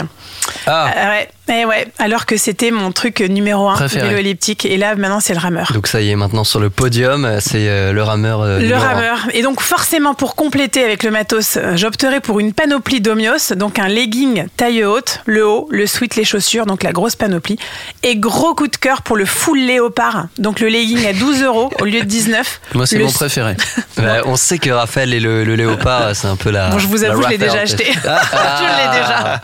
Ah, 0.67 0.91
Euh, 0.95 1.09
ouais, 1.09 1.29
eh 1.61 1.65
ouais, 1.65 1.87
alors 1.99 2.25
que 2.25 2.37
c'était 2.37 2.71
mon 2.71 2.91
truc 2.91 3.21
numéro 3.21 3.69
1, 3.69 3.73
Préféré. 3.75 4.07
vélo 4.09 4.19
elliptique. 4.19 4.65
Et 4.65 4.77
là, 4.77 4.95
maintenant, 4.95 5.19
c'est 5.19 5.33
le 5.33 5.39
rameur. 5.39 5.71
Donc 5.73 5.87
ça 5.87 6.01
y 6.01 6.09
est, 6.11 6.15
maintenant 6.15 6.43
sur 6.43 6.59
le 6.59 6.69
podium, 6.69 7.25
euh, 7.25 7.39
c'est 7.39 7.67
euh, 7.69 7.91
le 7.93 8.03
rameur. 8.03 8.41
euh, 8.41 8.59
Le 8.59 8.73
un. 8.75 8.79
rameur. 8.79 9.17
Et 9.33 9.41
donc 9.41 9.61
forcément 9.61 10.13
pour 10.13 10.35
compléter 10.35 10.83
avec 10.83 11.03
le 11.03 11.11
matos, 11.11 11.57
j'opterai 11.75 12.19
pour 12.19 12.39
une 12.39 12.53
panoplie 12.53 13.01
d'Omios, 13.01 13.53
donc 13.55 13.79
un 13.79 13.87
legging 13.87 14.45
taille 14.57 14.83
haute, 14.85 15.21
le 15.25 15.45
haut, 15.45 15.67
le 15.71 15.87
sweat, 15.87 16.15
les 16.15 16.23
chaussures, 16.25 16.65
donc 16.65 16.83
la 16.83 16.91
grosse 16.91 17.15
panoplie. 17.15 17.57
Et 18.03 18.15
gros 18.15 18.53
coup 18.55 18.67
de 18.67 18.75
cœur 18.77 19.01
pour 19.01 19.15
le 19.17 19.25
full 19.25 19.59
léopard, 19.59 20.27
donc 20.37 20.59
le 20.59 20.67
legging 20.67 21.05
à 21.07 21.13
12 21.13 21.43
euros 21.43 21.71
au 21.79 21.85
lieu 21.85 22.01
de 22.01 22.05
19. 22.05 22.61
moi 22.75 22.85
c'est 22.85 22.97
Le- 22.97 23.05
mon 23.05 23.11
préféré. 23.11 23.55
Bah, 23.97 24.21
on 24.25 24.37
sait 24.37 24.59
que 24.59 24.69
Raphaël 24.69 25.13
et 25.13 25.19
le, 25.19 25.43
le 25.43 25.55
léopard, 25.55 26.15
c'est 26.15 26.27
un 26.27 26.37
peu 26.37 26.51
la. 26.51 26.69
Bon, 26.69 26.79
je 26.79 26.87
vous 26.87 27.03
avoue, 27.03 27.21
je 27.23 27.27
l'ai 27.27 27.37
déjà 27.37 27.59
acheté. 27.59 27.83
je 27.93 27.97
l'ai 27.97 28.97
déjà. 29.01 29.41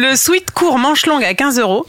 Le 0.00 0.16
sweat 0.16 0.50
court 0.52 0.78
manche 0.78 1.04
longue 1.04 1.24
à 1.24 1.34
15 1.34 1.58
euros. 1.58 1.86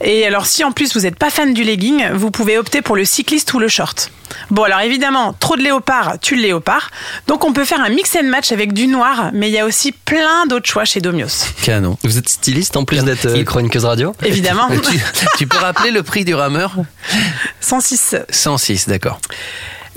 Et 0.00 0.24
alors, 0.26 0.46
si 0.46 0.64
en 0.64 0.72
plus 0.72 0.94
vous 0.94 1.00
n'êtes 1.02 1.18
pas 1.18 1.28
fan 1.28 1.52
du 1.52 1.62
legging, 1.62 2.10
vous 2.14 2.30
pouvez 2.30 2.56
opter 2.56 2.80
pour 2.80 2.96
le 2.96 3.04
cycliste 3.04 3.52
ou 3.52 3.58
le 3.58 3.68
short. 3.68 4.10
Bon, 4.50 4.62
alors 4.62 4.80
évidemment, 4.80 5.34
trop 5.34 5.54
de 5.56 5.60
léopard, 5.62 6.18
tue 6.22 6.36
le 6.36 6.42
léopard. 6.42 6.90
Donc, 7.26 7.44
on 7.44 7.52
peut 7.52 7.66
faire 7.66 7.82
un 7.82 7.90
mix 7.90 8.16
and 8.16 8.28
match 8.28 8.50
avec 8.50 8.72
du 8.72 8.86
noir, 8.86 9.30
mais 9.34 9.50
il 9.50 9.52
y 9.52 9.58
a 9.58 9.66
aussi 9.66 9.92
plein 9.92 10.46
d'autres 10.46 10.66
choix 10.66 10.86
chez 10.86 11.02
Domios. 11.02 11.44
Canon. 11.62 11.98
Vous 12.02 12.16
êtes 12.16 12.30
styliste 12.30 12.78
en 12.78 12.86
plus 12.86 13.04
d'être 13.04 13.26
euh, 13.26 13.44
chroniqueuse 13.44 13.84
radio 13.84 14.14
Évidemment. 14.24 14.68
tu, 14.90 14.98
tu 15.36 15.46
peux 15.46 15.58
rappeler 15.58 15.90
le 15.90 16.02
prix 16.02 16.24
du 16.24 16.34
rameur? 16.34 16.76
106. 17.60 18.16
106, 18.30 18.88
d'accord. 18.88 19.20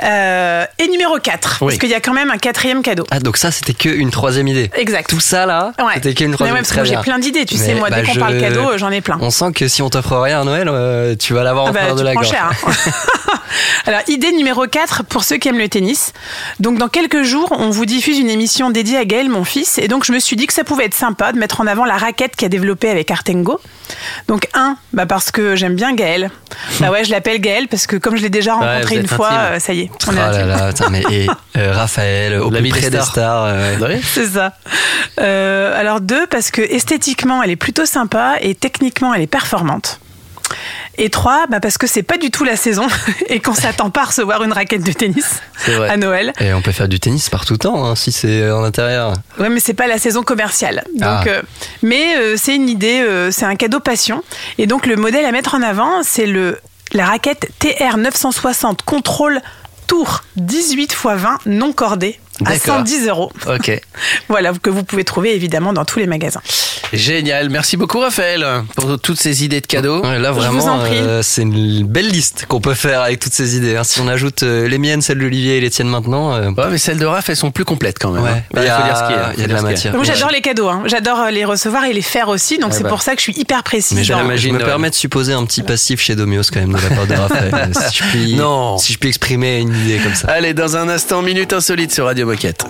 Euh, 0.04 0.66
et 0.80 0.88
numéro 0.90 1.18
4, 1.18 1.58
Oui. 1.62 1.68
parce 1.68 1.80
qu'il 1.80 1.90
y 1.90 1.94
a 1.94 2.00
quand 2.00 2.14
même 2.14 2.30
un 2.32 2.38
quatrième 2.38 2.82
cadeau. 2.84 3.06
Ah, 3.12 3.20
donc 3.20 3.38
ça, 3.38 3.52
c'était 3.52 3.74
qu'une 3.74 4.12
troisième 4.12 4.48
idée. 4.48 4.70
Exact. 4.76 5.10
Tout 5.10 5.20
ça 5.20 5.46
là, 5.46 5.74
Ouais. 5.80 5.94
c'était 5.96 6.14
qu'une 6.14 6.34
troisième 6.34 6.56
ouais, 6.56 6.62
parce 6.62 6.74
que 6.74 6.84
j'ai 6.86 6.98
plein 6.98 7.20
d'idées, 7.20 7.46
tu 7.46 7.58
sais, 7.58 7.74
moi, 7.74 7.90
bah, 7.90 7.98
dès 8.02 8.08
qu'on 8.08 8.14
je- 8.14 8.20
parle 8.20 8.38
cadeau, 8.40 8.78
j'en 8.78 8.92
ai 8.92 9.02
plein. 9.02 9.18
On 9.22 9.30
sent 9.32 9.52
que 9.56 9.68
si 9.68 9.82
on 9.82 9.90
t'offre 9.90 10.18
rien 10.18 10.42
à 10.42 10.44
Noël, 10.44 10.68
euh, 10.70 11.16
tu 11.16 11.34
vas 11.34 11.44
l'avoir 11.44 11.66
en 11.66 11.70
Ah 11.70 11.72
bah, 11.72 11.94
de 11.94 12.02
la 12.02 12.14
gorge. 12.14 12.30
cher. 12.30 12.52
hein. 12.66 12.72
Alors, 13.86 14.02
idée 14.08 14.32
numéro 14.34 14.66
4 14.68 15.04
pour 15.04 15.24
ceux 15.24 15.38
qui 15.38 15.48
aiment 15.48 15.58
le 15.58 15.70
tennis. 15.70 16.14
Donc, 16.60 16.78
dans 16.78 16.90
quelques 16.90 17.24
jours, 17.24 17.56
on 17.58 17.70
vous 17.70 17.86
diffuse 17.86 18.20
une 18.20 18.30
émission 18.30 18.70
dédiée 18.70 18.98
à 18.98 19.06
Gaël, 19.06 19.30
mon 19.30 19.44
fils. 19.46 19.78
Et 19.78 19.88
donc, 19.88 20.04
je 20.06 20.12
me 20.12 20.20
suis 20.20 20.36
dit 20.36 20.46
que 20.46 20.54
ça 20.54 20.64
pouvait 20.64 20.86
être 20.86 20.94
sympa 20.94 21.32
de 21.32 21.40
mettre 21.40 21.62
en 21.62 21.68
avant 21.68 21.86
la 21.86 21.98
raquette 21.98 22.36
qu'il 22.36 22.46
a 22.46 22.50
développée 22.50 22.90
avec 22.90 23.10
Artengo. 23.10 23.60
Donc, 24.28 24.48
un, 24.54 24.78
bah 24.94 25.06
parce 25.06 25.32
que 25.32 25.56
j'aime 25.56 25.76
bien 25.76 25.94
Gaël. 25.94 26.30
Bah 26.80 26.92
ouais, 26.92 27.04
je 27.06 27.12
l'appelle 27.12 27.40
Gaël 27.40 27.68
parce 27.70 27.88
que 27.88 27.96
comme 27.96 28.18
je 28.18 28.22
l'ai 28.22 28.30
déjà 28.30 28.54
rencontré 28.56 28.96
une 28.98 29.08
fois, 29.08 29.30
euh, 29.32 29.60
ça 29.60 29.74
y 29.74 29.82
est, 29.82 29.90
Oh 29.92 29.98
on 30.10 30.12
est 30.14 30.16
là 30.18 30.28
intime. 30.30 30.48
là, 30.48 30.66
attends, 30.66 30.90
mais 30.90 31.02
et, 31.10 31.28
euh, 31.58 31.72
Raphaël, 31.76 32.36
au 32.40 32.50
La 32.52 32.60
plus 32.60 32.64
des 32.66 32.70
près 32.70 32.90
des 32.90 32.98
stars. 32.98 33.06
stars. 33.08 33.44
euh. 33.46 33.78
Ouais. 33.80 34.00
C'est 34.04 34.28
ça. 34.28 34.54
Euh, 35.20 35.80
alors 35.80 36.02
deux, 36.02 36.28
parce 36.28 36.52
que 36.52 36.62
esthétiquement, 36.62 37.42
elle 37.42 37.50
est 37.52 37.56
plutôt 37.56 37.86
sympa 37.86 38.36
et 38.42 38.54
techniquement, 38.54 39.14
elle 39.14 39.22
est 39.22 39.28
performante. 39.28 40.00
Et 40.98 41.10
trois, 41.10 41.46
bah 41.48 41.60
parce 41.60 41.78
que 41.78 41.86
c'est 41.88 42.04
pas 42.04 42.18
du 42.18 42.32
tout 42.32 42.44
la 42.44 42.56
saison 42.56 42.88
et 43.28 43.40
qu'on 43.40 43.54
s'attend 43.54 43.90
pas 43.90 44.02
à 44.02 44.06
recevoir 44.06 44.44
une 44.44 44.52
raquette 44.54 44.84
de 44.84 44.92
tennis 44.92 45.42
vrai. 45.68 45.90
à 45.90 45.98
Noël. 45.98 46.34
Et 46.40 46.54
on 46.54 46.62
peut 46.62 46.72
faire 46.72 46.88
du 46.88 47.00
tennis 47.00 47.30
par 47.30 47.46
tout 47.46 47.58
temps, 47.58 47.86
hein, 47.86 47.96
si 47.96 48.12
c'est 48.12 48.50
en 48.50 48.64
intérieur. 48.64 49.14
Ouais, 49.40 49.50
mais 49.50 49.60
c'est 49.60 49.74
pas 49.74 49.88
la 49.88 49.98
saison 50.00 50.24
commerciale. 50.24 50.84
Donc, 50.96 51.04
Ah. 51.04 51.24
euh, 51.28 51.42
mais 51.84 52.16
euh, 52.18 52.36
c'est 52.38 52.56
une 52.56 52.70
idée, 52.70 53.02
euh, 53.02 53.30
c'est 53.32 53.46
un 53.46 53.56
cadeau 53.56 53.80
passion. 53.80 54.24
Et 54.58 54.66
donc 54.68 54.86
le 54.86 54.96
modèle 54.96 55.26
à 55.26 55.32
mettre 55.32 55.54
en 55.56 55.62
avant, 55.62 56.04
c'est 56.04 56.26
le 56.26 56.58
la 56.94 57.06
raquette 57.06 57.50
TR 57.60 57.98
960 57.98 58.82
Control 58.84 59.42
Tour 59.88 60.24
18 60.38 60.84
x 60.94 60.98
20 61.06 61.38
non 61.46 61.74
cordée 61.74 62.20
à 62.46 62.52
D'accord. 62.52 62.78
110 62.78 63.08
euros. 63.08 63.32
Ok. 63.48 63.82
Voilà, 64.30 64.52
que 64.62 64.70
vous 64.70 64.84
pouvez 64.84 65.04
trouver 65.04 65.34
évidemment 65.36 65.74
dans 65.74 65.86
tous 65.86 66.00
les 66.00 66.06
magasins. 66.08 66.42
Génial. 66.94 67.50
Merci 67.50 67.78
beaucoup, 67.78 68.00
Raphaël, 68.00 68.46
pour 68.76 69.00
toutes 69.00 69.20
ces 69.20 69.44
idées 69.44 69.62
de 69.62 69.66
cadeaux. 69.68 70.02
Ouais, 70.04 70.20
là 70.20 70.30
Je 70.30 70.34
vous 70.34 70.40
vraiment, 70.40 70.66
en 70.66 70.80
prie. 70.80 70.98
euh, 70.98 71.22
c'est 71.24 71.42
une 71.42 71.86
belle 71.86 72.10
liste 72.10 72.46
qu'on 72.48 72.62
peut 72.62 72.74
faire 72.74 73.02
avec 73.02 73.20
toutes 73.20 73.34
ces 73.34 73.56
idées. 73.58 73.76
hein. 73.78 73.84
Si 73.84 74.00
on 74.00 74.08
ajoute 74.08 74.44
euh, 74.44 74.68
les 74.68 74.78
miennes, 74.78 75.02
celles 75.02 75.18
d'Olivier 75.20 75.58
et 75.58 75.62
les 75.62 75.70
tiennes 75.70 75.88
maintenant, 75.90 76.34
euh, 76.34 76.50
Ouais, 76.52 76.66
mais 76.70 76.78
celles 76.78 76.98
de 77.00 77.06
Raph, 77.06 77.30
elles 77.30 77.36
sont 77.36 77.52
plus 77.52 77.66
complètes 77.66 77.98
quand 78.00 78.12
même. 78.12 78.24
Ouais. 78.24 78.30
hein. 78.30 78.42
Il 78.54 78.60
y 78.64 78.66
faut 78.68 78.72
a- 78.72 78.84
dire 78.86 78.98
ce 78.98 79.04
qu'il 79.04 79.16
y 79.16 79.20
a. 79.20 79.32
il 79.36 79.40
y 79.42 79.44
a 79.44 79.48
de 79.48 79.54
la 79.54 79.62
matière. 79.62 79.94
Moi, 79.96 80.04
j'adore 80.04 80.30
les 80.32 80.42
cadeaux. 80.42 80.68
hein. 80.70 80.84
J'adore 80.86 81.20
euh, 81.22 81.32
les 81.32 81.46
recevoir 81.46 81.86
et 81.86 81.94
les 81.94 82.02
faire 82.02 82.30
aussi. 82.30 82.58
Donc, 82.58 82.72
Ouais, 82.72 82.78
c'est 82.78 82.84
bah. 82.84 82.90
pour 82.90 83.02
ça 83.02 83.14
que 83.14 83.20
je 83.20 83.24
suis 83.24 83.38
hyper 83.40 83.64
précise. 83.64 83.98
Mais 83.98 84.04
je 84.04 84.10
Genre, 84.14 84.22
l'imagine. 84.22 84.54
je 84.54 84.60
me 84.60 84.64
permets 84.66 84.90
de 84.90 84.96
supposer 84.96 85.34
un 85.34 85.46
petit 85.46 85.64
passif 85.64 86.00
chez 86.02 86.16
Domios 86.16 86.44
quand 86.54 86.60
même 86.60 86.74
de 86.74 86.82
la 86.82 86.96
part 86.96 87.08
de 87.08 87.14
Raphaël. 87.16 87.72
si 87.90 87.98
je 87.98 88.04
puis, 88.04 88.36
Non. 88.38 88.78
si 88.78 88.94
je 88.94 88.98
puis 89.00 89.10
exprimer 89.10 89.60
une 89.60 89.74
idée 89.76 89.98
comme 90.04 90.14
ça. 90.16 90.28
Allez, 90.30 90.54
dans 90.54 90.78
un 90.78 90.88
instant, 90.90 91.22
minute 91.22 91.54
insolite 91.54 91.92
sur 91.94 92.06
Radio 92.06 92.27
Moquette. 92.28 92.66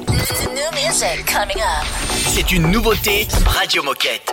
C'est 2.12 2.52
une 2.52 2.70
nouveauté 2.70 3.28
Radio 3.48 3.82
Moquette. 3.82 4.32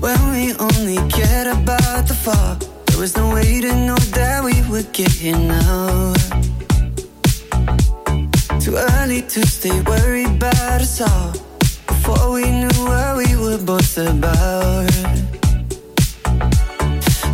When 0.00 0.16
we 0.30 0.54
only 0.58 0.96
cared 1.10 1.46
about 1.46 2.06
the 2.06 2.14
fall, 2.14 2.56
there 2.86 2.98
was 2.98 3.14
no 3.18 3.34
way 3.34 3.60
to 3.60 3.74
know 3.74 3.96
that 4.14 4.42
we 4.42 4.54
would 4.70 4.90
get 4.94 5.10
here 5.10 5.36
now. 5.36 6.14
Too 8.58 8.76
early 8.76 9.20
to 9.20 9.46
stay 9.46 9.78
worried 9.82 10.28
about 10.28 10.80
us 10.80 11.02
all. 11.02 11.32
Before 11.86 12.32
we 12.32 12.50
knew 12.50 12.84
what 12.86 13.18
we 13.18 13.36
were 13.36 13.58
both 13.58 13.98
about. 13.98 14.90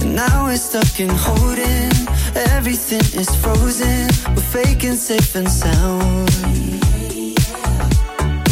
And 0.02 0.16
now 0.16 0.46
we're 0.46 0.56
stuck 0.56 0.98
in 0.98 1.10
holding. 1.10 1.93
Everything 2.36 3.20
is 3.20 3.28
frozen. 3.36 4.08
We're 4.34 4.42
faking 4.42 4.96
safe 4.96 5.36
and 5.36 5.48
sound. 5.48 6.30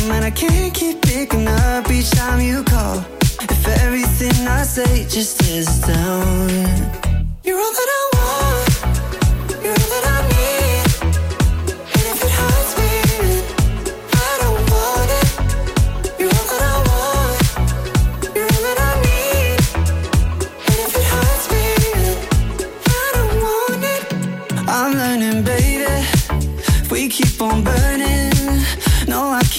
Man, 0.08 0.22
I 0.22 0.30
can't 0.30 0.72
keep 0.72 1.02
picking 1.02 1.48
up 1.48 1.90
each 1.90 2.10
time 2.10 2.40
you 2.40 2.62
call. 2.62 2.98
If 3.40 3.66
everything 3.82 4.46
I 4.46 4.62
say 4.62 5.04
just 5.08 5.42
is 5.42 5.66
down. 5.80 6.48
You're 7.42 7.58
all 7.58 7.72
that 7.78 7.90
I 7.98 8.02
want. 8.14 9.64
You're 9.64 9.72
all 9.72 9.90
that 9.94 10.04
I 10.06 10.11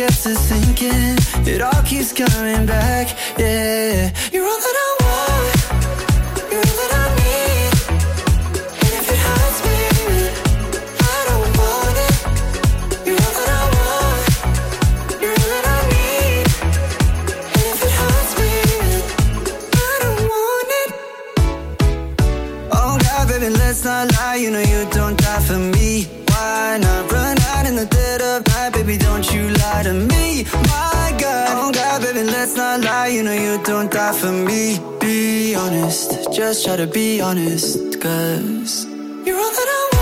Once 0.00 0.26
I 0.26 0.30
get 0.30 0.40
thinking, 0.48 1.16
it 1.46 1.60
all 1.60 1.82
keeps 1.82 2.12
coming 2.14 2.64
back. 2.64 3.08
Yeah, 3.38 4.10
you're 4.32 4.46
all 4.46 4.60
that 4.66 4.76
I 4.84 4.88
want. 5.04 5.52
You're 6.50 6.64
all 6.68 6.76
that 6.80 6.92
I 7.00 7.06
need. 7.20 7.72
And 8.80 8.92
if 8.98 9.06
it 9.12 9.20
hurts 9.26 9.60
me, 9.66 9.78
I 11.00 11.18
don't 11.28 11.50
want 11.60 11.96
it. 12.06 12.16
You're 13.06 13.20
all 13.26 13.34
that 13.38 13.50
I 13.50 13.62
want. 13.76 14.24
You're 15.20 15.36
all 15.36 15.48
that 15.54 15.66
I 15.76 15.80
need. 15.92 16.46
And 17.56 17.66
if 17.72 17.80
it 17.86 17.92
hurts 18.00 18.32
me, 18.40 18.52
I 19.74 19.92
don't 20.02 20.22
want 20.32 20.70
it. 20.80 20.90
Oh 22.72 22.92
God, 23.04 23.24
baby, 23.28 23.48
let's 23.50 23.80
not 23.84 24.04
lie. 24.16 24.36
You 24.36 24.50
know 24.50 24.60
you 24.60 24.80
don't 24.92 24.99
for 34.20 34.32
me. 34.32 34.78
Be 35.00 35.54
honest, 35.54 36.30
just 36.32 36.66
try 36.66 36.76
to 36.76 36.86
be 36.86 37.22
honest, 37.22 38.00
cause 38.00 38.84
you're 39.24 39.38
all 39.38 39.50
that 39.50 39.68
I 39.68 39.88
want. 39.92 39.99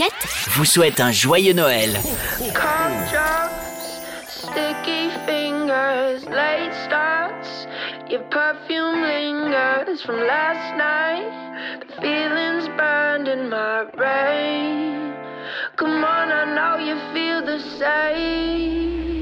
Moquette 0.00 0.28
vous 0.52 0.64
souhaite 0.64 0.98
un 1.00 1.12
joyeux 1.12 1.52
Noël. 1.52 1.90
Sticky 4.28 5.10
fingers, 5.26 6.24
late 6.30 6.72
starts. 6.86 7.66
Your 8.08 8.22
perfume 8.30 9.02
lingers 9.02 10.00
from 10.02 10.16
last 10.20 10.74
night. 10.78 11.30
The 11.80 12.00
feelings 12.00 12.66
burned 12.78 13.28
in 13.28 13.50
my 13.50 13.84
brain. 13.94 15.12
Come 15.76 16.02
on, 16.02 16.32
I 16.32 16.44
know 16.54 16.78
you 16.82 16.96
feel 17.12 17.44
the 17.44 17.60
same. 17.78 19.19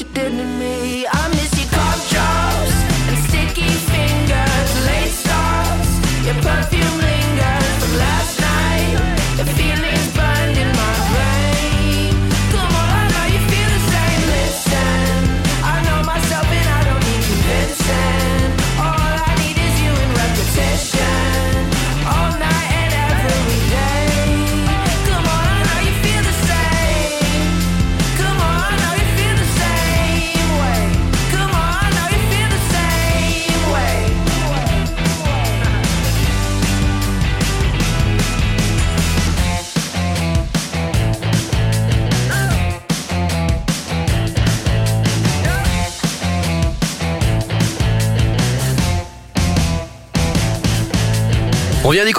You 0.00 0.06
did 0.14 0.57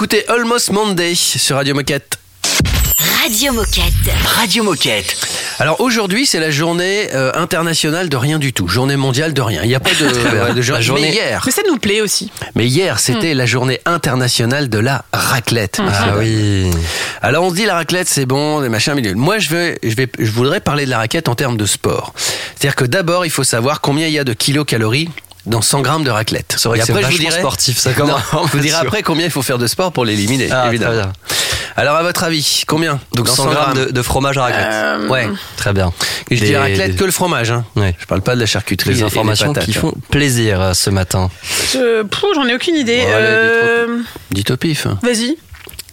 d'écouter 0.00 0.26
Almost 0.30 0.70
Monday 0.70 1.14
sur 1.14 1.56
Radio 1.56 1.74
Moquette. 1.74 2.16
Radio 3.22 3.52
Moquette. 3.52 3.92
Radio 4.24 4.64
Moquette. 4.64 5.14
Alors 5.58 5.78
aujourd'hui, 5.82 6.24
c'est 6.24 6.40
la 6.40 6.50
journée 6.50 7.10
euh, 7.12 7.32
internationale 7.34 8.08
de 8.08 8.16
rien 8.16 8.38
du 8.38 8.54
tout, 8.54 8.66
journée 8.66 8.96
mondiale 8.96 9.34
de 9.34 9.42
rien. 9.42 9.60
Il 9.62 9.68
n'y 9.68 9.74
a 9.74 9.80
pas 9.80 9.90
de, 9.90 10.06
euh, 10.34 10.54
de 10.54 10.62
journée. 10.62 10.82
journée- 10.82 11.02
Mais 11.02 11.12
hier, 11.12 11.42
Mais 11.44 11.52
ça 11.52 11.60
nous 11.68 11.76
plaît 11.76 12.00
aussi. 12.00 12.32
mais 12.54 12.66
hier, 12.66 12.98
c'était 12.98 13.34
la 13.34 13.44
journée 13.44 13.78
internationale 13.84 14.70
de 14.70 14.78
la 14.78 15.04
raclette. 15.12 15.82
Ah 15.86 16.14
oui. 16.16 16.70
Alors 17.20 17.44
on 17.44 17.50
se 17.50 17.56
dit 17.56 17.66
la 17.66 17.74
raclette 17.74 18.08
c'est 18.08 18.24
bon, 18.24 18.62
des 18.62 18.70
machins 18.70 18.94
milieu. 18.94 19.12
Moi 19.12 19.38
je 19.38 19.50
vais, 19.50 19.78
je 19.82 19.94
vais, 19.96 20.08
je 20.18 20.30
voudrais 20.30 20.60
parler 20.60 20.86
de 20.86 20.90
la 20.90 20.96
raclette 20.96 21.28
en 21.28 21.34
termes 21.34 21.58
de 21.58 21.66
sport. 21.66 22.14
C'est-à-dire 22.56 22.74
que 22.74 22.86
d'abord 22.86 23.26
il 23.26 23.30
faut 23.30 23.44
savoir 23.44 23.82
combien 23.82 24.06
il 24.06 24.14
y 24.14 24.18
a 24.18 24.24
de 24.24 24.32
kilocalories 24.32 25.10
dans 25.46 25.62
100 25.62 25.80
grammes 25.80 26.04
de 26.04 26.10
raclette. 26.10 26.54
C'est 26.58 26.68
vrai 26.68 26.78
Et 26.78 26.80
que 26.80 26.86
c'est 26.86 26.92
après, 26.92 27.02
je 27.04 27.08
vous 27.08 27.12
vachement 27.16 27.30
dirai- 27.30 27.38
sportif, 27.40 27.78
ça, 27.78 27.90
Non, 27.98 28.16
je 28.46 28.52
vous 28.56 28.58
dirai 28.60 28.76
après 28.76 29.02
combien 29.02 29.24
il 29.26 29.30
faut 29.30 29.42
faire 29.42 29.58
de 29.58 29.66
sport 29.66 29.92
pour 29.92 30.04
l'éliminer, 30.04 30.48
Ah, 30.50 30.68
évidemment. 30.68 30.92
très 30.92 31.02
bien. 31.02 31.12
Alors 31.76 31.96
à 31.96 32.02
votre 32.02 32.24
avis, 32.24 32.64
combien 32.66 33.00
Donc 33.14 33.26
Dans 33.26 33.34
100 33.34 33.46
grammes 33.50 33.74
de, 33.74 33.84
de 33.86 34.02
fromage 34.02 34.36
à 34.38 34.42
raclette. 34.42 34.66
Euh, 34.70 35.08
Ouais. 35.08 35.28
Très 35.56 35.72
bien. 35.72 35.92
Je 36.30 36.36
dis 36.36 36.40
Des- 36.50 36.56
raclette 36.58 36.96
que 36.96 37.04
le 37.04 37.12
fromage. 37.12 37.50
Hein. 37.52 37.64
Ouais. 37.76 37.94
Je 37.98 38.06
parle 38.06 38.20
pas 38.22 38.34
de 38.34 38.40
la 38.40 38.46
charcuterie. 38.46 38.90
et- 38.90 38.92
et 38.92 38.96
Des 38.96 39.00
des 39.00 39.06
informations 39.06 39.52
patates, 39.54 39.64
qui 39.70 39.78
hein. 39.78 39.80
font 39.80 39.94
plaisir 40.10 40.60
euh, 40.60 40.74
ce 40.74 40.90
matin. 40.90 41.30
Je- 41.72 42.02
Pouh, 42.02 42.26
J'en 42.34 42.44
ai 42.46 42.54
aucune 42.54 42.74
idée. 42.76 43.02
Euh, 43.06 43.98
Dites 44.30 44.50
au 44.50 44.56
pif. 44.56 44.86
Vas-y. 45.02 45.36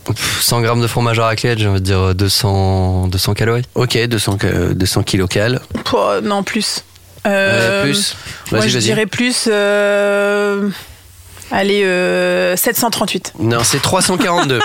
Pff, 0.05 0.41
100 0.41 0.61
grammes 0.61 0.81
de 0.81 0.87
fromage 0.87 1.19
à 1.19 1.25
raclette, 1.25 1.59
j'ai 1.59 1.67
envie 1.67 1.79
de 1.81 1.85
dire 1.85 2.15
200, 2.15 3.07
200 3.07 3.33
calories. 3.33 3.63
Ok, 3.75 3.97
200, 3.97 4.37
euh, 4.45 4.73
200 4.73 5.03
kilocales. 5.03 5.61
Pouh, 5.85 5.97
non, 6.23 6.43
plus. 6.43 6.83
Ouais, 7.27 7.33
Euh, 7.33 7.83
plus. 7.83 8.15
Moi, 8.51 8.67
je 8.67 8.77
dirais 8.79 9.05
plus. 9.05 9.47
euh, 9.51 10.69
Allez, 11.49 11.83
euh, 11.85 12.57
738. 12.57 13.33
Non, 13.39 13.63
c'est 13.63 13.81
342. 13.81 14.59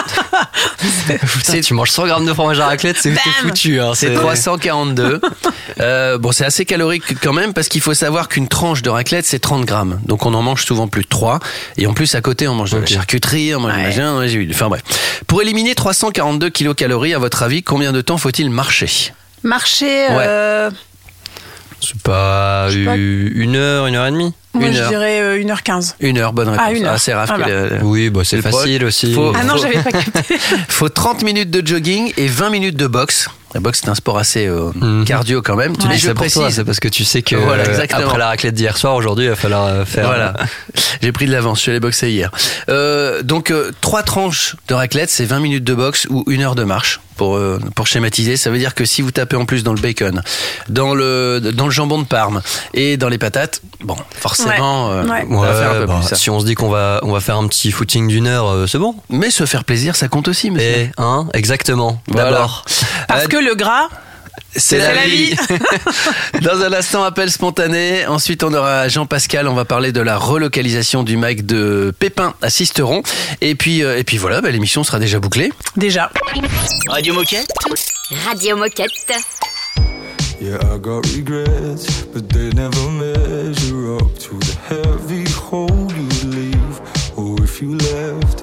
Putain, 1.20 1.60
tu 1.60 1.74
manges 1.74 1.90
100 1.92 2.06
grammes 2.06 2.26
de 2.26 2.32
fromage 2.34 2.58
à 2.58 2.66
raclette, 2.66 2.96
c'est 3.00 3.12
foutu. 3.40 3.80
Hein, 3.80 3.92
C'est 3.94 4.14
342. 4.14 5.20
Euh, 5.80 6.18
bon, 6.18 6.32
c'est 6.32 6.44
assez 6.44 6.64
calorique 6.64 7.04
quand 7.22 7.32
même 7.32 7.52
parce 7.54 7.68
qu'il 7.68 7.80
faut 7.82 7.94
savoir 7.94 8.28
qu'une 8.28 8.48
tranche 8.48 8.82
de 8.82 8.90
raclette 8.90 9.24
c'est 9.26 9.38
30 9.38 9.64
grammes. 9.64 10.00
Donc 10.06 10.26
on 10.26 10.34
en 10.34 10.42
mange 10.42 10.64
souvent 10.64 10.88
plus 10.88 11.02
de 11.02 11.08
3. 11.08 11.38
Et 11.76 11.86
en 11.86 11.94
plus 11.94 12.14
à 12.16 12.20
côté 12.20 12.48
on 12.48 12.54
mange 12.56 12.72
de 12.72 12.78
la 12.78 12.86
charcuterie, 12.86 13.54
on 13.54 13.60
mange 13.60 13.72
du 13.74 14.00
Ouais. 14.00 14.26
j'ai 14.28 14.38
vu. 14.38 14.48
Enfin 14.52 14.68
bref. 14.68 14.82
Pour 15.28 15.40
éliminer 15.40 15.76
342 15.76 16.50
kilocalories, 16.50 17.14
à 17.14 17.18
votre 17.18 17.44
avis, 17.44 17.62
combien 17.62 17.92
de 17.92 18.00
temps 18.00 18.18
faut-il 18.18 18.50
marcher? 18.50 19.12
Marché, 19.44 20.06
euh, 20.10 20.70
C'est 21.82 22.00
pas 22.02 22.68
pas. 22.68 22.96
une 22.96 23.56
heure, 23.56 23.86
une 23.86 23.96
heure 23.96 24.06
et 24.06 24.10
demie 24.12 24.32
moi, 24.54 24.68
Une 24.68 24.74
je 24.74 24.80
heure. 24.82 24.88
dirais 24.90 25.20
euh, 25.20 25.42
1h15. 25.42 25.94
Une 26.00 26.18
heure, 26.18 26.34
bonne 26.34 26.50
réponse. 26.50 26.66
Ah, 26.68 26.72
une 26.74 26.84
heure. 26.84 26.98
c'est 27.00 27.14
Raph 27.14 27.30
Ah 27.32 27.38
bah. 27.38 27.46
Oui, 27.82 28.10
bah 28.10 28.20
c'est 28.22 28.42
facile 28.42 28.84
aussi. 28.84 29.14
faut- 29.14 29.32
Ah 29.34 29.44
non, 29.44 29.56
j'avais 29.56 29.82
pas 29.82 29.90
capté. 29.92 30.36
faut 30.68 30.90
30 30.90 31.22
minutes 31.22 31.50
de 31.50 31.66
jogging 31.66 32.12
et 32.18 32.26
20 32.26 32.50
minutes 32.50 32.76
de 32.76 32.86
boxe. 32.86 33.28
La 33.54 33.60
boxe 33.60 33.80
c'est 33.84 33.90
un 33.90 33.94
sport 33.94 34.18
assez 34.18 34.46
euh, 34.46 34.70
Mhm. 34.74 35.04
cardio 35.04 35.42
quand 35.42 35.56
même. 35.56 35.72
Mais 35.82 35.88
Mais 35.90 35.98
je 35.98 36.06
c'est 36.08 36.14
pour 36.14 36.26
toi, 36.30 36.50
c'est 36.50 36.64
parce 36.64 36.80
que 36.80 36.88
tu 36.88 37.04
sais 37.04 37.22
que 37.22 37.36
Voilà, 37.36 37.64
euh, 37.64 37.66
exactement. 37.70 38.06
après 38.06 38.18
la 38.18 38.28
raclette 38.28 38.54
d'hier 38.54 38.76
soir, 38.76 38.94
aujourd'hui, 38.94 39.26
il 39.26 39.30
va 39.30 39.36
falloir 39.36 39.66
euh, 39.66 39.84
faire. 39.84 40.06
Voilà, 40.06 40.34
j'ai 41.02 41.12
pris 41.12 41.26
de 41.26 41.32
l'avance, 41.32 41.58
je 41.58 41.62
suis 41.62 41.70
allé 41.70 41.80
boxer 41.80 42.10
hier. 42.10 42.30
Euh, 42.68 43.22
donc 43.22 43.50
euh, 43.50 43.70
trois 43.80 44.02
tranches 44.02 44.56
de 44.68 44.74
raclette, 44.74 45.10
c'est 45.10 45.24
20 45.24 45.40
minutes 45.40 45.64
de 45.64 45.74
boxe 45.74 46.06
ou 46.10 46.24
une 46.28 46.42
heure 46.42 46.54
de 46.54 46.64
marche. 46.64 47.00
Pour, 47.18 47.38
pour 47.76 47.86
schématiser, 47.86 48.38
ça 48.38 48.50
veut 48.50 48.58
dire 48.58 48.74
que 48.74 48.86
si 48.86 49.02
vous 49.02 49.10
tapez 49.10 49.36
en 49.36 49.44
plus 49.44 49.62
dans 49.62 49.74
le 49.74 49.80
bacon, 49.80 50.22
dans 50.70 50.94
le, 50.94 51.40
dans 51.40 51.66
le 51.66 51.70
jambon 51.70 51.98
de 52.00 52.06
Parme 52.06 52.40
et 52.72 52.96
dans 52.96 53.10
les 53.10 53.18
patates, 53.18 53.60
bon, 53.84 53.94
forcément, 54.18 54.88
Ouais, 54.88 55.02
ouais. 55.08 55.26
on 55.28 55.38
va 55.40 55.52
faire 55.52 55.70
un 55.72 55.74
peu 55.80 55.86
bah, 55.86 55.98
plus 56.00 56.08
ça. 56.08 56.16
si 56.16 56.30
on 56.30 56.40
se 56.40 56.46
dit 56.46 56.54
qu'on 56.54 56.70
va, 56.70 57.00
on 57.02 57.12
va 57.12 57.20
faire 57.20 57.36
un 57.36 57.46
petit 57.48 57.70
footing 57.70 58.08
d'une 58.08 58.26
heure, 58.26 58.48
euh, 58.48 58.66
c'est 58.66 58.78
bon. 58.78 58.96
Mais 59.10 59.30
se 59.30 59.44
faire 59.44 59.62
plaisir, 59.64 59.94
ça 59.94 60.08
compte 60.08 60.26
aussi, 60.26 60.50
monsieur. 60.50 60.66
Et 60.68 60.90
hein, 60.96 61.28
exactement. 61.34 62.00
Voilà. 62.08 62.30
D'abord. 62.30 62.64
Parce 63.08 63.28
que 63.28 63.36
le 63.42 63.54
gras, 63.54 63.88
C'est 64.56 64.78
la, 64.78 64.94
la 64.94 65.06
vie. 65.06 65.34
Dans 66.42 66.60
un 66.62 66.72
instant, 66.72 67.02
appel 67.04 67.30
spontané. 67.30 68.06
Ensuite, 68.06 68.42
on 68.44 68.52
aura 68.52 68.88
Jean-Pascal. 68.88 69.48
On 69.48 69.54
va 69.54 69.64
parler 69.64 69.92
de 69.92 70.00
la 70.00 70.18
relocalisation 70.18 71.02
du 71.02 71.16
Mac 71.16 71.44
de 71.46 71.92
Pépin 71.98 72.34
à 72.42 72.50
Sisteron. 72.50 73.02
Et 73.40 73.54
puis, 73.54 73.82
euh, 73.82 73.98
et 73.98 74.04
puis 74.04 74.18
voilà, 74.18 74.40
bah, 74.40 74.50
l'émission 74.50 74.84
sera 74.84 74.98
déjà 74.98 75.18
bouclée. 75.20 75.52
déjà. 75.76 76.10
Radio 76.88 77.14
Moquette. 77.14 77.48
Radio 78.26 78.56
Moquette. 78.56 78.90
Yeah, 80.40 80.58
I 80.74 80.78
got 80.80 81.06
regrets, 81.14 82.04
but 82.12 82.28
they 82.30 82.50
never 82.52 82.90
measure 82.90 83.94
up 83.96 84.18
to 84.18 84.38
the 84.40 84.56
heavy 84.68 85.24
hole 85.30 85.88
you 85.94 86.30
leave. 86.30 86.80
Or 87.16 87.36
if 87.44 87.62
you 87.62 87.76
left, 87.76 88.42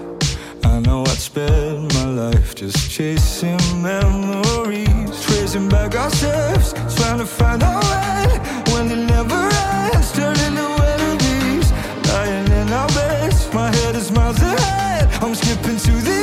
I 0.64 0.80
know 0.80 1.04
I'd 1.04 1.20
spend 1.20 1.89
life 2.20 2.54
just 2.54 2.92
chasing 2.92 3.58
memories, 3.82 5.24
tracing 5.26 5.70
back 5.70 5.96
our 5.96 6.10
steps, 6.10 6.74
trying 6.98 7.18
to 7.18 7.26
find 7.26 7.64
our 7.64 7.82
way 7.92 8.26
when 8.74 8.92
it 8.92 9.04
never 9.16 9.42
ends, 9.94 10.12
turning 10.12 10.56
to 10.60 10.68
enemies, 10.94 11.72
lying 12.10 12.48
in 12.60 12.74
our 12.74 12.90
beds. 12.90 13.54
My 13.54 13.70
head 13.78 13.96
is 13.96 14.12
miles 14.12 14.42
ahead, 14.42 15.08
I'm 15.24 15.34
skipping 15.34 15.78
to 15.78 15.92
the 16.08 16.19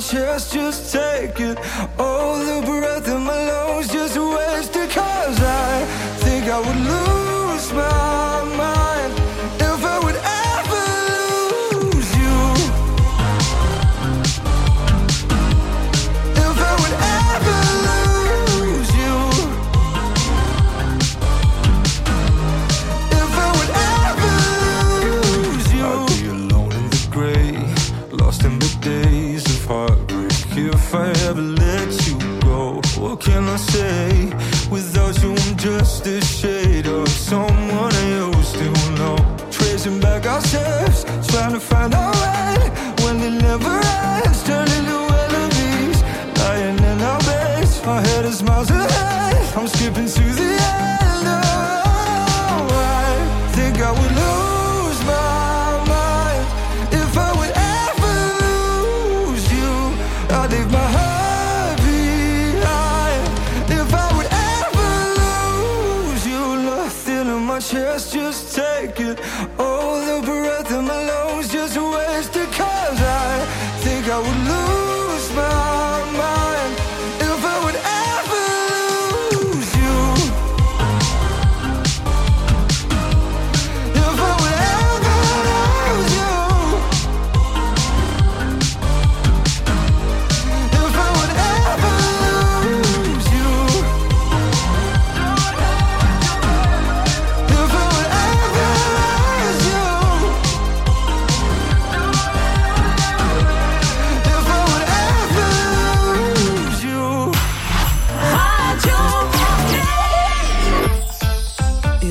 chest, 0.00 0.52
just 0.54 0.92
take 0.92 1.38
it. 1.40 1.58
All 1.98 2.38
the 2.38 2.62
breath 2.64 3.06
in 3.08 3.22
my 3.22 3.44
lungs, 3.44 3.88
just 3.88 4.18
waste 4.18 4.49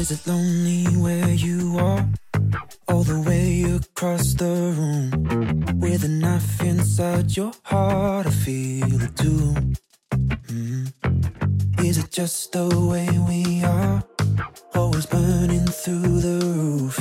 Is 0.09 0.25
it 0.25 0.27
lonely 0.31 0.85
where 0.97 1.29
you 1.29 1.77
are? 1.77 2.03
All 2.87 3.03
the 3.03 3.21
way 3.29 3.61
across 3.61 4.33
the 4.33 4.73
room. 4.75 5.11
With 5.79 6.03
a 6.03 6.07
knife 6.07 6.63
inside 6.63 7.37
your 7.37 7.51
heart, 7.61 8.25
I 8.25 8.31
feel 8.31 9.03
it 9.03 9.15
too. 9.15 9.53
Mm. 10.47 10.91
Is 11.85 11.99
it 11.99 12.09
just 12.09 12.51
the 12.53 12.67
way 12.91 13.07
we 13.29 13.63
are? 13.63 14.03
Always 14.73 15.05
burning 15.05 15.67
through 15.67 16.21
the 16.21 16.39
roof. 16.43 16.97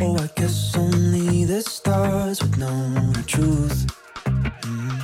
Oh, 0.00 0.16
I 0.16 0.30
guess 0.36 0.76
only 0.76 1.44
the 1.44 1.60
stars 1.62 2.40
would 2.40 2.56
know 2.56 3.10
the 3.14 3.24
truth. 3.26 3.84
Mm. 4.62 4.96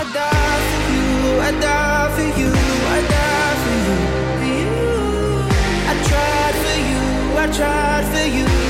I 0.00 0.02
die 0.14 0.60
for 0.70 0.82
you, 0.94 1.40
I 1.40 1.50
die 1.60 2.08
for 2.14 2.28
you, 2.38 2.61
I 7.42 7.46
tried 7.50 8.04
for 8.12 8.28
you, 8.36 8.61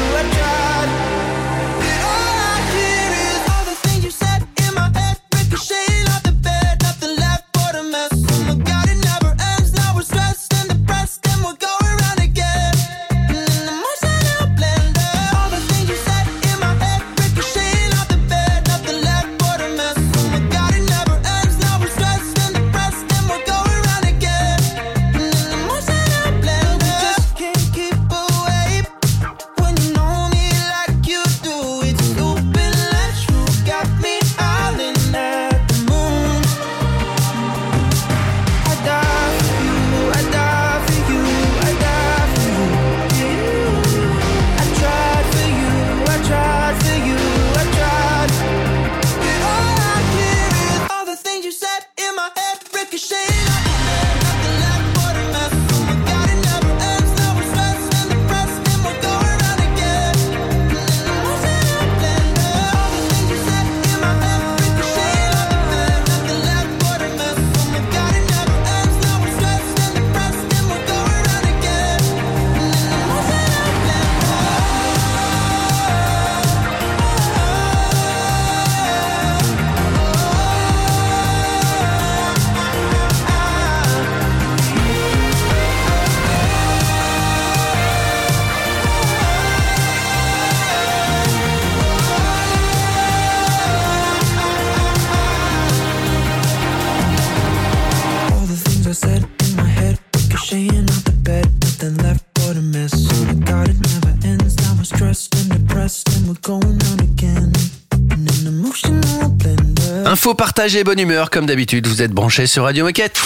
partagée, 110.47 110.83
bonne 110.83 110.99
humeur, 110.99 111.31
comme 111.31 111.47
d'habitude, 111.47 111.87
vous 111.87 112.03
êtes 112.03 112.11
branchés 112.11 112.49
sur 112.49 112.65
Radio 112.65 112.85
Moquette. 112.85 113.21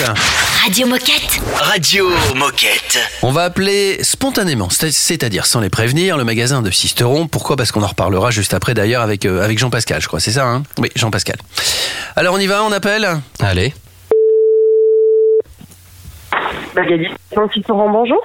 Radio 0.62 0.86
Moquette. 0.86 1.40
Radio 1.54 2.10
Moquette. 2.34 2.98
On 3.22 3.32
va 3.32 3.44
appeler 3.44 4.04
spontanément, 4.04 4.68
c'est- 4.68 4.92
c'est-à-dire 4.92 5.46
sans 5.46 5.60
les 5.60 5.70
prévenir, 5.70 6.18
le 6.18 6.24
magasin 6.24 6.60
de 6.60 6.70
Sisteron. 6.70 7.26
Pourquoi? 7.26 7.56
Parce 7.56 7.72
qu'on 7.72 7.82
en 7.82 7.86
reparlera 7.86 8.30
juste 8.30 8.52
après 8.52 8.74
d'ailleurs 8.74 9.00
avec, 9.00 9.24
euh, 9.24 9.42
avec 9.42 9.56
Jean-Pascal, 9.58 10.02
je 10.02 10.08
crois, 10.08 10.20
c'est 10.20 10.32
ça 10.32 10.44
hein? 10.44 10.62
Oui, 10.76 10.90
Jean-Pascal. 10.94 11.36
Alors 12.16 12.34
on 12.34 12.38
y 12.38 12.46
va, 12.46 12.62
on 12.64 12.70
appelle? 12.70 13.08
Allez. 13.40 13.72
Magali, 16.74 17.06
Sisteron, 17.54 17.90
bonjour. 17.92 18.20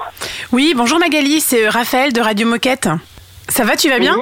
Oui, 0.52 0.74
bonjour 0.76 1.00
Magali, 1.00 1.40
c'est 1.40 1.66
euh, 1.66 1.70
Raphaël 1.70 2.12
de 2.12 2.20
Radio 2.20 2.46
Moquette. 2.46 2.90
Ça 3.48 3.64
va, 3.64 3.78
tu 3.78 3.90
vas 3.90 4.00
bien? 4.00 4.18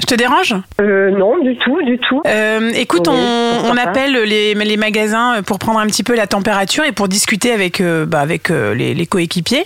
Je 0.00 0.06
te 0.06 0.14
dérange? 0.14 0.54
Euh, 0.80 1.10
Non, 1.10 1.38
du 1.38 1.56
tout, 1.56 1.80
du 1.82 1.98
tout. 1.98 2.22
Euh, 2.26 2.70
écoute, 2.74 3.06
Oui, 3.08 3.16
on, 3.16 3.76
appelle 3.76 4.12
les, 4.12 4.54
les 4.54 4.76
magasins 4.76 5.42
pour 5.42 5.58
prendre 5.58 5.78
un 5.78 5.86
petit 5.86 6.02
peu 6.02 6.14
la 6.14 6.26
température 6.26 6.84
et 6.84 6.92
pour 6.92 7.08
discuter 7.08 7.52
avec, 7.52 7.80
euh, 7.80 8.04
bah, 8.04 8.20
avec 8.20 8.50
euh, 8.50 8.74
les, 8.74 8.94
les 8.94 9.06
coéquipiers. 9.06 9.64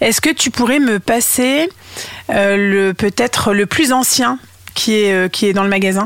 Est-ce 0.00 0.20
que 0.20 0.30
tu 0.30 0.50
pourrais 0.50 0.78
me 0.80 0.98
passer 0.98 1.68
euh, 2.30 2.56
le 2.56 2.94
peut-être 2.94 3.52
le 3.52 3.66
plus 3.66 3.92
ancien 3.92 4.38
qui 4.74 5.02
est, 5.02 5.12
euh, 5.12 5.28
qui 5.28 5.46
est 5.46 5.52
dans 5.52 5.64
le 5.64 5.70
magasin? 5.70 6.04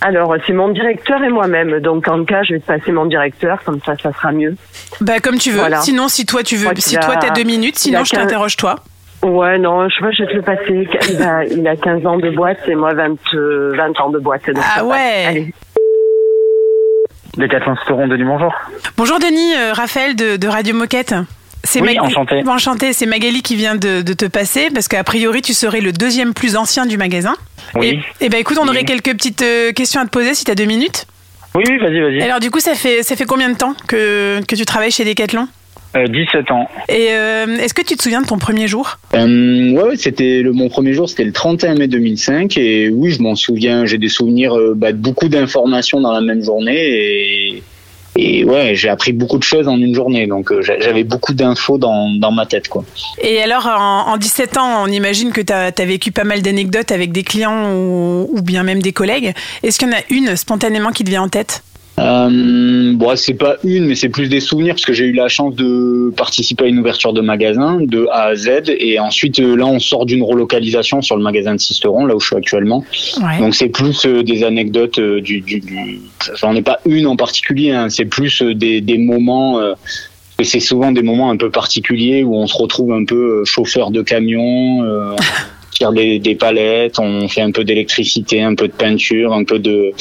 Alors, 0.00 0.34
c'est 0.46 0.52
mon 0.52 0.68
directeur 0.70 1.22
et 1.22 1.28
moi-même. 1.28 1.78
Donc, 1.78 2.08
en 2.08 2.24
cas, 2.24 2.42
je 2.42 2.54
vais 2.54 2.60
te 2.60 2.66
passer 2.66 2.90
mon 2.90 3.06
directeur, 3.06 3.62
comme 3.64 3.78
ça, 3.86 3.94
ça 4.02 4.12
sera 4.12 4.32
mieux. 4.32 4.56
Bah 5.00 5.20
comme 5.20 5.38
tu 5.38 5.52
veux. 5.52 5.60
Voilà. 5.60 5.80
Sinon, 5.80 6.08
si 6.08 6.26
toi 6.26 6.42
tu 6.42 6.56
veux, 6.56 6.68
si 6.78 6.96
toi 6.96 7.16
t'as 7.16 7.30
deux 7.30 7.44
minutes, 7.44 7.78
sinon 7.78 8.04
je 8.04 8.10
t'interroge 8.10 8.56
toi. 8.56 8.76
Ouais, 9.22 9.58
non, 9.58 9.88
je 9.88 9.94
sais 9.94 10.00
pas, 10.00 10.10
je 10.10 10.24
vais 10.24 10.30
te 10.30 10.36
le 10.36 10.42
passer. 10.42 10.88
Il 11.10 11.22
a, 11.22 11.44
il 11.44 11.66
a 11.68 11.76
15 11.76 12.04
ans 12.06 12.18
de 12.18 12.30
boîte 12.30 12.58
et 12.66 12.74
moi 12.74 12.92
20, 12.94 13.16
euh, 13.34 13.72
20 13.76 14.00
ans 14.00 14.10
de 14.10 14.18
boîte. 14.18 14.46
Donc 14.50 14.62
Ah 14.76 14.84
ouais. 14.84 15.24
Allez. 15.26 15.54
Décathlon 17.36 17.76
Storon, 17.84 18.08
Denis, 18.08 18.24
bonjour. 18.24 18.52
Bonjour 18.96 19.18
Denis, 19.18 19.54
euh, 19.56 19.72
Raphaël 19.72 20.14
de, 20.16 20.36
de 20.36 20.48
Radio 20.48 20.74
Moquette. 20.74 21.14
C'est 21.64 21.80
Oui, 21.80 21.98
enchanté. 22.00 22.42
Enchanté, 22.46 22.92
c'est 22.92 23.06
Magali 23.06 23.40
qui 23.42 23.54
vient 23.54 23.76
de, 23.76 24.02
de 24.02 24.12
te 24.12 24.24
passer 24.26 24.68
parce 24.74 24.88
qu'a 24.88 25.04
priori 25.04 25.40
tu 25.40 25.52
serais 25.54 25.80
le 25.80 25.92
deuxième 25.92 26.34
plus 26.34 26.56
ancien 26.56 26.84
du 26.86 26.98
magasin. 26.98 27.34
Oui. 27.76 28.00
Et, 28.20 28.26
et 28.26 28.28
ben 28.28 28.38
écoute, 28.40 28.58
on 28.60 28.64
Oui. 28.64 28.70
aurait 28.70 28.84
quelques 28.84 29.12
petites 29.12 29.42
euh, 29.42 29.72
questions 29.72 30.00
à 30.00 30.04
te 30.04 30.10
poser 30.10 30.34
si 30.34 30.44
tu 30.44 30.50
as 30.50 30.56
deux 30.56 30.64
minutes. 30.64 31.06
Oui, 31.54 31.62
oui, 31.68 31.78
vas-y, 31.78 32.00
vas-y. 32.00 32.20
Alors 32.22 32.40
du 32.40 32.50
coup, 32.50 32.58
ça 32.60 32.74
fait 32.74 33.02
ça 33.04 33.14
fait 33.14 33.24
combien 33.26 33.48
de 33.48 33.56
temps 33.56 33.74
que, 33.86 34.40
que 34.46 34.56
tu 34.56 34.64
travailles 34.64 34.90
chez 34.90 35.04
Decathlon? 35.04 35.46
Euh, 35.94 36.06
17 36.08 36.50
ans. 36.50 36.68
Et 36.88 37.08
euh, 37.10 37.58
est-ce 37.58 37.74
que 37.74 37.82
tu 37.82 37.96
te 37.96 38.02
souviens 38.02 38.22
de 38.22 38.26
ton 38.26 38.38
premier 38.38 38.66
jour? 38.66 38.98
Euh, 39.14 39.72
ouais, 39.72 39.82
ouais, 39.82 39.96
c'était 39.96 40.40
le, 40.40 40.52
mon 40.52 40.68
premier 40.70 40.94
jour, 40.94 41.08
c'était 41.08 41.24
le 41.24 41.32
31 41.32 41.74
mai 41.74 41.86
2005 41.86 42.56
et 42.56 42.88
oui, 42.88 43.10
je 43.10 43.20
m'en 43.22 43.34
souviens. 43.34 43.84
J'ai 43.84 43.98
des 43.98 44.08
souvenirs 44.08 44.56
euh, 44.56 44.72
bah, 44.74 44.92
de 44.92 44.96
beaucoup 44.96 45.28
d'informations 45.28 46.00
dans 46.00 46.12
la 46.12 46.22
même 46.22 46.42
journée 46.42 46.78
et, 46.78 47.62
et 48.16 48.44
ouais, 48.44 48.74
j'ai 48.74 48.88
appris 48.88 49.12
beaucoup 49.12 49.36
de 49.38 49.42
choses 49.42 49.68
en 49.68 49.78
une 49.78 49.94
journée. 49.94 50.26
Donc 50.26 50.50
euh, 50.50 50.62
j'a- 50.62 50.80
j'avais 50.80 51.04
beaucoup 51.04 51.34
d'infos 51.34 51.76
dans, 51.76 52.08
dans 52.10 52.32
ma 52.32 52.46
tête, 52.46 52.68
quoi. 52.68 52.84
Et 53.20 53.42
alors, 53.42 53.66
en, 53.66 54.12
en 54.12 54.16
17 54.16 54.56
ans, 54.56 54.84
on 54.84 54.86
imagine 54.86 55.30
que 55.30 55.42
tu 55.42 55.52
as, 55.52 55.72
vécu 55.84 56.10
pas 56.10 56.24
mal 56.24 56.40
d'anecdotes 56.40 56.90
avec 56.90 57.12
des 57.12 57.22
clients 57.22 57.70
ou, 57.74 58.30
ou 58.32 58.40
bien 58.40 58.62
même 58.62 58.80
des 58.80 58.92
collègues. 58.92 59.34
Est-ce 59.62 59.78
qu'il 59.78 59.88
y 59.88 59.90
en 59.90 59.94
a 59.96 60.00
une 60.08 60.36
spontanément 60.36 60.90
qui 60.90 61.04
te 61.04 61.10
vient 61.10 61.22
en 61.22 61.28
tête? 61.28 61.62
Euh, 62.02 62.92
bon, 62.94 63.16
c'est 63.16 63.34
pas 63.34 63.56
une, 63.64 63.86
mais 63.86 63.94
c'est 63.94 64.08
plus 64.08 64.28
des 64.28 64.40
souvenirs 64.40 64.74
parce 64.74 64.84
que 64.84 64.92
j'ai 64.92 65.04
eu 65.04 65.12
la 65.12 65.28
chance 65.28 65.54
de 65.54 66.12
participer 66.16 66.64
à 66.64 66.66
une 66.66 66.78
ouverture 66.80 67.12
de 67.12 67.20
magasin 67.20 67.78
de 67.80 68.06
A 68.10 68.24
à 68.28 68.34
Z 68.34 68.64
et 68.78 68.98
ensuite 68.98 69.38
euh, 69.38 69.54
là 69.56 69.66
on 69.66 69.78
sort 69.78 70.04
d'une 70.04 70.22
relocalisation 70.22 71.00
sur 71.00 71.16
le 71.16 71.22
magasin 71.22 71.54
de 71.54 71.60
Sisteron 71.60 72.06
là 72.06 72.16
où 72.16 72.20
je 72.20 72.26
suis 72.26 72.36
actuellement. 72.36 72.84
Ouais. 73.22 73.38
Donc 73.38 73.54
c'est 73.54 73.68
plus 73.68 74.04
euh, 74.04 74.22
des 74.22 74.42
anecdotes 74.42 74.98
euh, 74.98 75.20
du, 75.20 75.40
du, 75.40 75.60
du... 75.60 76.00
j'en 76.40 76.54
ai 76.56 76.62
pas 76.62 76.80
une 76.86 77.06
en 77.06 77.16
particulier, 77.16 77.70
hein, 77.70 77.88
c'est 77.88 78.06
plus 78.06 78.42
des, 78.42 78.80
des 78.80 78.98
moments. 78.98 79.60
euh, 79.60 79.74
et 80.38 80.44
c'est 80.44 80.60
souvent 80.60 80.90
des 80.90 81.02
moments 81.02 81.30
un 81.30 81.36
peu 81.36 81.50
particuliers 81.50 82.24
où 82.24 82.34
on 82.34 82.48
se 82.48 82.56
retrouve 82.56 82.92
un 82.92 83.04
peu 83.04 83.44
chauffeur 83.44 83.92
de 83.92 84.02
camion, 84.02 84.82
euh, 84.82 85.12
on 85.12 85.70
tire 85.70 85.92
des, 85.92 86.18
des 86.18 86.34
palettes, 86.34 86.98
on 86.98 87.28
fait 87.28 87.42
un 87.42 87.52
peu 87.52 87.62
d'électricité, 87.62 88.42
un 88.42 88.56
peu 88.56 88.66
de 88.66 88.72
peinture, 88.72 89.32
un 89.32 89.44
peu 89.44 89.60
de 89.60 89.92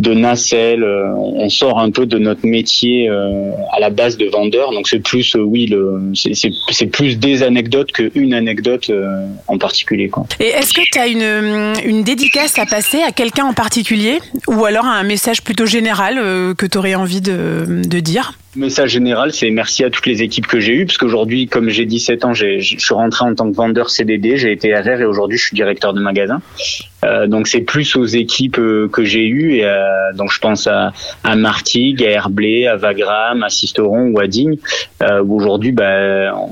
de 0.00 0.14
nacelle. 0.14 0.84
euh, 0.84 1.12
on 1.14 1.48
sort 1.48 1.78
un 1.80 1.90
peu 1.90 2.06
de 2.06 2.18
notre 2.18 2.46
métier 2.46 3.08
euh, 3.08 3.50
à 3.72 3.80
la 3.80 3.90
base 3.90 4.16
de 4.16 4.26
vendeur. 4.26 4.70
Donc 4.72 4.88
c'est 4.88 5.00
plus, 5.00 5.34
euh, 5.36 5.40
oui, 5.40 5.66
le, 5.66 6.12
c'est- 6.14 6.86
plus 6.86 7.18
des 7.18 7.42
anecdotes 7.42 7.92
qu'une 7.92 8.32
anecdote 8.34 8.90
euh, 8.90 9.26
en 9.46 9.58
particulier. 9.58 10.08
Quoi. 10.08 10.26
Et 10.40 10.46
est-ce 10.46 10.72
que 10.72 10.80
tu 10.90 10.98
as 10.98 11.06
une, 11.06 11.74
une 11.84 12.02
dédicace 12.02 12.58
à 12.58 12.66
passer 12.66 12.98
à 13.02 13.12
quelqu'un 13.12 13.44
en 13.46 13.52
particulier? 13.52 14.18
Ou 14.46 14.64
alors 14.64 14.84
un 14.86 15.02
message 15.02 15.42
plutôt 15.42 15.66
général 15.66 16.18
euh, 16.18 16.54
que 16.54 16.66
tu 16.66 16.78
aurais 16.78 16.94
envie 16.94 17.20
de, 17.20 17.82
de 17.86 18.00
dire? 18.00 18.32
Message 18.56 18.90
général, 18.90 19.32
c'est 19.32 19.50
merci 19.50 19.84
à 19.84 19.90
toutes 19.90 20.06
les 20.06 20.22
équipes 20.22 20.46
que 20.46 20.58
j'ai 20.58 20.72
eues, 20.72 20.86
parce 20.86 20.96
qu'aujourd'hui, 20.96 21.46
comme 21.46 21.68
j'ai 21.68 21.84
17 21.84 22.24
ans, 22.24 22.32
j'ai- 22.34 22.60
je 22.60 22.78
suis 22.78 22.94
rentré 22.94 23.24
en 23.24 23.34
tant 23.34 23.48
que 23.50 23.54
vendeur 23.54 23.90
CDD, 23.90 24.36
j'ai 24.36 24.50
été 24.52 24.74
RR 24.74 25.00
et 25.00 25.04
aujourd'hui 25.04 25.36
je 25.38 25.44
suis 25.44 25.54
directeur 25.54 25.92
de 25.92 26.00
magasin. 26.00 26.40
Euh, 27.04 27.26
donc 27.28 27.46
c'est 27.46 27.60
plus 27.60 27.94
aux 27.96 28.06
équipes 28.06 28.58
euh, 28.58 28.88
que 28.88 29.04
j'ai 29.04 29.26
eues, 29.26 29.54
et 29.56 29.64
euh, 29.64 30.12
donc 30.14 30.32
je 30.32 30.40
pense 30.40 30.66
à, 30.66 30.92
à 31.22 31.36
Martigues, 31.36 32.02
à 32.02 32.10
Herblay, 32.10 32.66
à 32.66 32.76
Wagram, 32.76 33.42
à 33.42 33.50
Sisteron 33.50 34.08
ou 34.10 34.18
à 34.18 34.26
Digne, 34.26 34.56
où 35.24 35.36
aujourd'hui, 35.36 35.72
bah, 35.72 36.34
on- 36.36 36.48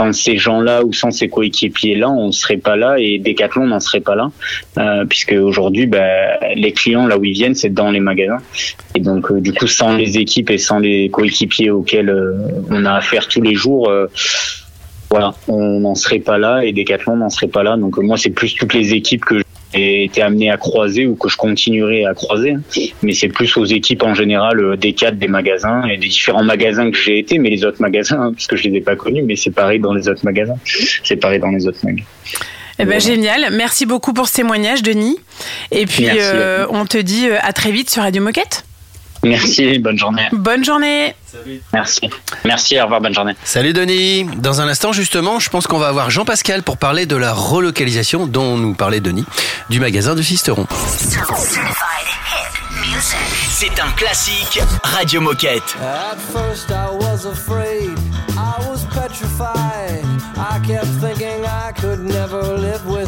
sans 0.00 0.14
ces 0.14 0.38
gens-là 0.38 0.82
ou 0.82 0.94
sans 0.94 1.10
ces 1.10 1.28
coéquipiers-là, 1.28 2.08
on 2.08 2.28
ne 2.28 2.32
serait 2.32 2.56
pas 2.56 2.74
là 2.74 2.96
et 2.98 3.18
Decathlon 3.18 3.66
n'en 3.66 3.80
serait 3.80 4.00
pas 4.00 4.14
là, 4.14 4.30
euh, 4.78 5.04
puisque 5.04 5.32
aujourd'hui, 5.32 5.84
bah, 5.84 6.38
les 6.56 6.72
clients 6.72 7.06
là 7.06 7.18
où 7.18 7.24
ils 7.26 7.34
viennent, 7.34 7.54
c'est 7.54 7.68
dans 7.68 7.90
les 7.90 8.00
magasins. 8.00 8.38
Et 8.94 9.00
donc, 9.00 9.30
euh, 9.30 9.42
du 9.42 9.52
coup, 9.52 9.66
sans 9.66 9.94
les 9.94 10.16
équipes 10.16 10.48
et 10.48 10.56
sans 10.56 10.78
les 10.78 11.10
coéquipiers 11.10 11.68
auxquels 11.70 12.08
euh, 12.08 12.32
on 12.70 12.86
a 12.86 12.94
affaire 12.94 13.28
tous 13.28 13.42
les 13.42 13.54
jours, 13.54 13.92
voilà, 15.10 15.34
on 15.48 15.80
n'en 15.80 15.94
serait 15.94 16.20
pas 16.20 16.38
là 16.38 16.64
et 16.64 16.72
Decathlon 16.72 17.16
n'en 17.16 17.28
serait 17.28 17.48
pas 17.48 17.62
là. 17.62 17.76
Donc, 17.76 17.98
moi, 17.98 18.16
c'est 18.16 18.30
plus 18.30 18.54
toutes 18.54 18.72
les 18.72 18.94
équipes 18.94 19.26
que 19.26 19.42
j'ai 19.72 20.04
été 20.04 20.22
amené 20.22 20.50
à 20.50 20.56
croiser 20.56 21.06
ou 21.06 21.14
que 21.14 21.28
je 21.28 21.36
continuerai 21.36 22.04
à 22.04 22.14
croiser. 22.14 22.56
Mais 23.02 23.14
c'est 23.14 23.28
plus 23.28 23.56
aux 23.56 23.64
équipes 23.64 24.02
en 24.02 24.14
général 24.14 24.60
euh, 24.60 24.76
des 24.76 24.92
cadres 24.92 25.18
des 25.18 25.28
magasins 25.28 25.86
et 25.88 25.96
des 25.96 26.08
différents 26.08 26.42
magasins 26.42 26.90
que 26.90 26.96
j'ai 26.96 27.18
été, 27.18 27.38
mais 27.38 27.50
les 27.50 27.64
autres 27.64 27.80
magasins, 27.80 28.20
hein, 28.20 28.32
parce 28.32 28.46
que 28.46 28.56
je 28.56 28.68
les 28.68 28.78
ai 28.78 28.80
pas 28.80 28.96
connus, 28.96 29.22
mais 29.22 29.36
c'est 29.36 29.50
pareil 29.50 29.78
dans 29.78 29.94
les 29.94 30.08
autres 30.08 30.24
magasins. 30.24 30.58
C'est 31.04 31.16
pareil 31.16 31.40
dans 31.40 31.50
les 31.50 31.66
autres 31.66 31.78
magasins. 31.84 32.04
Eh 32.78 32.84
ben, 32.84 33.00
Génial. 33.00 33.48
Merci 33.52 33.86
beaucoup 33.86 34.12
pour 34.12 34.26
ce 34.26 34.36
témoignage, 34.36 34.82
Denis. 34.82 35.18
Et 35.70 35.86
puis, 35.86 36.06
euh, 36.08 36.66
on 36.70 36.86
te 36.86 36.98
dit 36.98 37.28
euh, 37.28 37.36
à 37.42 37.52
très 37.52 37.70
vite 37.70 37.90
sur 37.90 38.02
Radio 38.02 38.22
Moquette. 38.22 38.64
Merci, 39.22 39.78
bonne 39.78 39.98
journée. 39.98 40.26
Bonne 40.32 40.64
journée. 40.64 41.14
Merci. 41.72 42.10
Merci, 42.44 42.80
au 42.80 42.84
revoir, 42.84 43.00
bonne 43.00 43.14
journée. 43.14 43.34
Salut 43.44 43.72
Denis. 43.72 44.24
Dans 44.36 44.60
un 44.60 44.68
instant, 44.68 44.92
justement, 44.92 45.38
je 45.38 45.50
pense 45.50 45.66
qu'on 45.66 45.78
va 45.78 45.88
avoir 45.88 46.10
Jean-Pascal 46.10 46.62
pour 46.62 46.76
parler 46.76 47.06
de 47.06 47.16
la 47.16 47.32
relocalisation 47.32 48.26
dont 48.26 48.56
nous 48.56 48.74
parlait 48.74 49.00
Denis 49.00 49.24
du 49.68 49.80
magasin 49.80 50.14
de 50.14 50.22
Sisteron. 50.22 50.66
C'est 53.50 53.80
un 53.80 53.90
classique 53.96 54.60
Radio 54.82 55.20
Moquette. 55.20 55.76
At 55.80 56.16
first 56.18 56.70
I 56.70 56.88
was 56.90 57.26
afraid, 57.26 57.90
I 58.30 58.58
was 58.68 58.84
petrified. 58.86 60.04
I 60.36 60.58
kept 60.66 60.86
thinking 61.00 61.44
I 61.44 61.72
could 61.72 62.00
never 62.00 62.42
live 62.56 62.86
without 62.86 62.90
you 62.90 62.90
by 62.90 62.96
my 62.96 62.99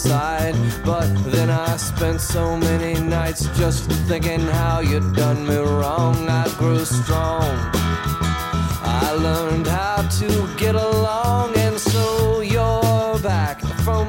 side. 0.00 0.56
But 0.84 1.08
then 1.34 1.50
I 1.50 1.76
spent 1.76 2.20
so 2.20 2.56
many 2.56 3.00
nights 3.00 3.42
just 3.58 3.90
thinking 4.08 4.40
how 4.40 4.80
you'd 4.80 5.14
done 5.14 5.46
me 5.46 5.56
wrong. 5.56 6.16
I 6.28 6.48
grew 6.58 6.84
strong. 6.84 7.50
I 8.82 9.12
learned 9.26 9.66
how 9.66 10.02
to 10.20 10.28
get 10.56 10.74
along, 10.74 11.54
and 11.56 11.78
so 11.78 12.40
you're 12.40 13.18
back 13.20 13.60
from 13.84 14.08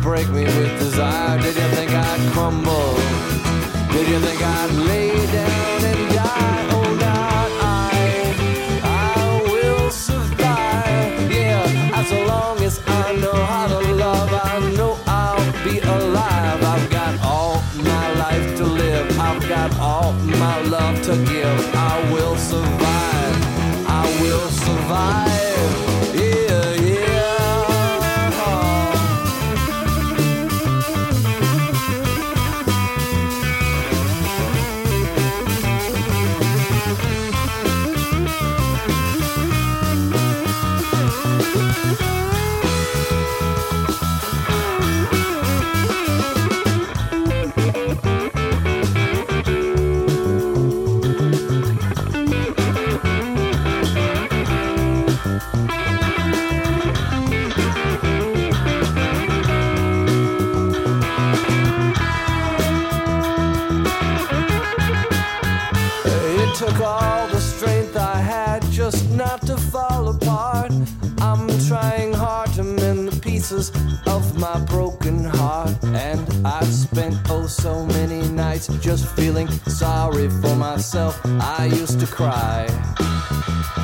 Break 0.00 0.28
me 0.30 0.44
with 0.44 0.78
desire? 0.78 1.38
Did 1.40 1.56
you 1.56 1.68
think 1.76 1.90
I'd 1.92 2.32
crumble? 2.32 2.94
Did 3.92 4.08
you 4.08 4.20
think 4.20 4.42
I'd 4.42 4.79
pieces 73.60 74.00
of 74.06 74.38
my 74.38 74.58
broken 74.66 75.24
heart. 75.24 75.76
And 75.84 76.46
I've 76.46 76.72
spent 76.72 77.16
oh 77.28 77.46
so 77.46 77.84
many 77.86 78.28
nights 78.28 78.68
just 78.80 79.06
feeling 79.16 79.48
sorry 79.66 80.28
for 80.28 80.54
myself. 80.56 81.20
I 81.24 81.66
used 81.66 82.00
to 82.00 82.06
cry. 82.06 82.66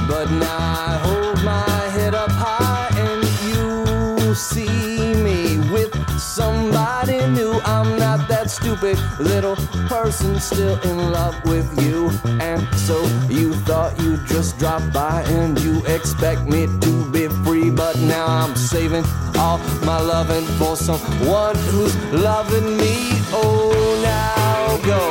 But 0.09 0.31
now 0.31 0.59
I 0.59 0.99
hold 1.03 1.45
my 1.45 1.71
head 1.97 2.15
up 2.15 2.31
high 2.31 2.89
and 3.05 3.23
you 3.49 4.35
see 4.35 5.15
me 5.23 5.59
with 5.73 5.93
somebody 6.19 7.19
new. 7.29 7.61
I'm 7.65 7.99
not 7.99 8.29
that 8.29 8.51
stupid 8.51 8.99
little 9.19 9.57
person 9.89 10.39
still 10.39 10.79
in 10.83 11.13
love 11.13 11.35
with 11.45 11.69
you. 11.83 12.11
And 12.41 12.63
so 12.77 12.97
you 13.29 13.55
thought 13.67 13.99
you'd 14.01 14.25
just 14.27 14.59
drop 14.59 14.83
by 14.93 15.23
and 15.23 15.59
you 15.61 15.85
expect 15.87 16.43
me 16.43 16.67
to 16.67 17.11
be 17.11 17.26
but 17.71 17.99
now 17.99 18.27
I'm 18.27 18.55
saving 18.57 19.05
all 19.37 19.59
my 19.85 20.01
loving 20.01 20.45
for 20.59 20.77
someone 20.77 21.57
who's 21.57 21.95
loving 22.13 22.77
me. 22.77 22.97
Oh, 23.33 23.73
now 24.03 24.77
go 24.85 25.03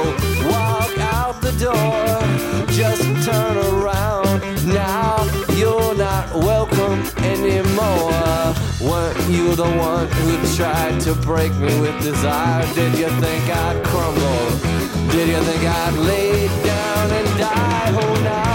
walk 0.49 0.97
out 1.13 1.41
the 1.41 1.51
door, 1.53 2.67
just 2.71 3.03
turn 3.25 3.57
around. 3.57 4.41
Now 4.67 5.25
you're 5.53 5.95
not 5.95 6.33
welcome 6.35 7.01
anymore. 7.23 8.11
Weren't 8.81 9.29
you 9.29 9.55
the 9.55 9.69
one 9.77 10.07
who 10.07 10.55
tried 10.55 10.99
to 11.01 11.13
break 11.15 11.53
me 11.55 11.79
with 11.79 12.01
desire? 12.03 12.65
Did 12.73 12.97
you 12.97 13.09
think 13.21 13.49
I'd 13.49 13.83
crumble? 13.85 14.49
Did 15.11 15.29
you 15.29 15.41
think 15.41 15.63
I'd 15.63 15.93
lay 15.93 16.47
down 16.63 17.11
and 17.11 17.39
die? 17.39 17.91
Oh, 18.01 18.21
now. 18.23 18.54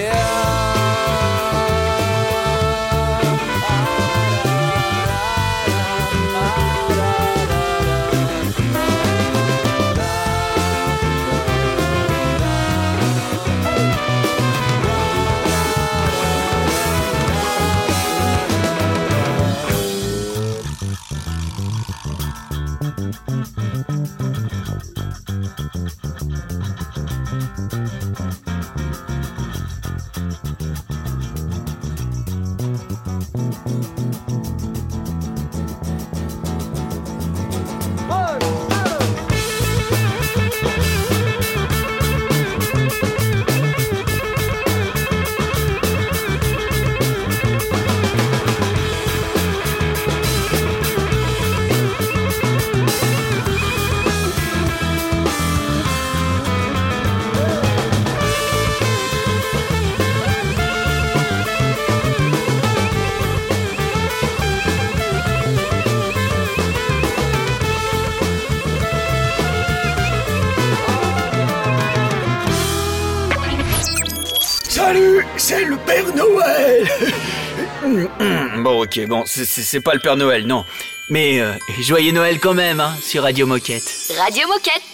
ok, 78.91 79.07
bon, 79.07 79.23
c'est 79.25 79.79
pas 79.79 79.93
le 79.93 79.99
Père 79.99 80.17
Noël, 80.17 80.45
non. 80.45 80.65
Mais 81.09 81.39
euh, 81.39 81.53
joyeux 81.79 82.11
Noël 82.11 82.39
quand 82.39 82.53
même, 82.53 82.79
hein, 82.79 82.93
sur 83.01 83.23
Radio 83.23 83.47
Moquette. 83.47 83.83
Radio 84.17 84.47
Moquette 84.47 84.90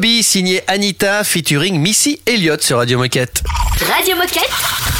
Signé 0.00 0.60
Anita, 0.68 1.24
featuring 1.24 1.80
Missy 1.80 2.20
Elliott 2.24 2.62
sur 2.62 2.76
Radio 2.76 2.98
Moquette. 2.98 3.42
Radio 3.92 4.14
Moquette 4.14 4.48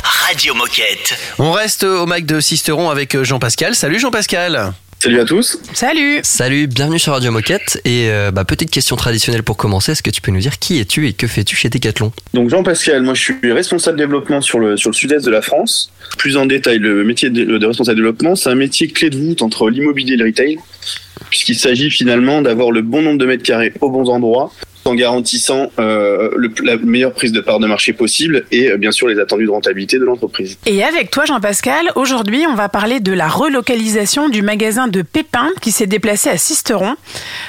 Radio 0.02 0.54
Moquette. 0.54 1.16
On 1.38 1.52
reste 1.52 1.84
au 1.84 2.04
Mac 2.04 2.26
de 2.26 2.40
Sisteron 2.40 2.90
avec 2.90 3.14
euh, 3.14 3.22
Jean-Pascal. 3.22 3.76
Salut 3.76 4.00
Jean-Pascal. 4.00 4.72
Salut 4.98 5.20
à 5.20 5.24
tous. 5.24 5.60
Salut. 5.72 6.18
Salut, 6.24 6.66
bienvenue 6.66 6.98
sur 6.98 7.12
Radio 7.12 7.30
Moquette. 7.30 7.80
Et 7.84 8.10
euh, 8.10 8.32
bah, 8.32 8.44
petite 8.44 8.72
question 8.72 8.96
traditionnelle 8.96 9.44
pour 9.44 9.56
commencer, 9.56 9.92
est-ce 9.92 10.02
que 10.02 10.10
tu 10.10 10.20
peux 10.20 10.32
nous 10.32 10.40
dire 10.40 10.58
qui 10.58 10.80
es-tu 10.80 11.06
et 11.06 11.12
que 11.12 11.28
fais-tu 11.28 11.54
chez 11.54 11.68
Decathlon? 11.68 12.10
Donc 12.34 12.50
Jean-Pascal, 12.50 13.02
moi 13.02 13.14
je 13.14 13.22
suis 13.22 13.52
responsable 13.52 13.98
développement 13.98 14.40
sur 14.40 14.58
le, 14.58 14.76
sud-est 14.76 15.24
de 15.24 15.30
la 15.30 15.42
France. 15.42 15.92
Plus 16.18 16.36
en 16.36 16.46
détail, 16.46 16.80
le 16.80 17.04
métier 17.04 17.30
de, 17.30 17.56
de 17.56 17.66
responsable 17.66 17.98
développement, 17.98 18.34
c'est 18.34 18.50
un 18.50 18.56
métier 18.56 18.88
clé 18.88 19.10
de 19.10 19.16
voûte 19.16 19.42
entre 19.42 19.70
l'immobilier 19.70 20.14
et 20.14 20.16
le 20.16 20.24
retail, 20.24 20.58
puisqu'il 21.30 21.56
s'agit 21.56 21.90
finalement 21.90 22.42
d'avoir 22.42 22.72
le 22.72 22.82
bon 22.82 23.00
nombre 23.00 23.18
de 23.18 23.26
mètres 23.26 23.44
carrés 23.44 23.72
aux 23.80 23.90
bons 23.90 24.08
endroits 24.08 24.52
en 24.88 24.94
garantissant 24.94 25.70
euh, 25.78 26.30
la 26.62 26.76
meilleure 26.78 27.12
prise 27.12 27.32
de 27.32 27.40
part 27.40 27.58
de 27.58 27.66
marché 27.66 27.92
possible 27.92 28.44
et 28.50 28.70
euh, 28.70 28.76
bien 28.76 28.90
sûr 28.90 29.06
les 29.06 29.18
attendus 29.20 29.46
de 29.46 29.50
rentabilité 29.50 29.98
de 29.98 30.04
l'entreprise. 30.04 30.58
Et 30.66 30.82
avec 30.82 31.10
toi, 31.10 31.24
Jean-Pascal, 31.26 31.90
aujourd'hui, 31.94 32.44
on 32.48 32.54
va 32.54 32.68
parler 32.68 33.00
de 33.00 33.12
la 33.12 33.28
relocalisation 33.28 34.28
du 34.28 34.42
magasin 34.42 34.88
de 34.88 35.02
Pépin 35.02 35.48
qui 35.60 35.70
s'est 35.70 35.86
déplacé 35.86 36.30
à 36.30 36.38
Sisteron. 36.38 36.96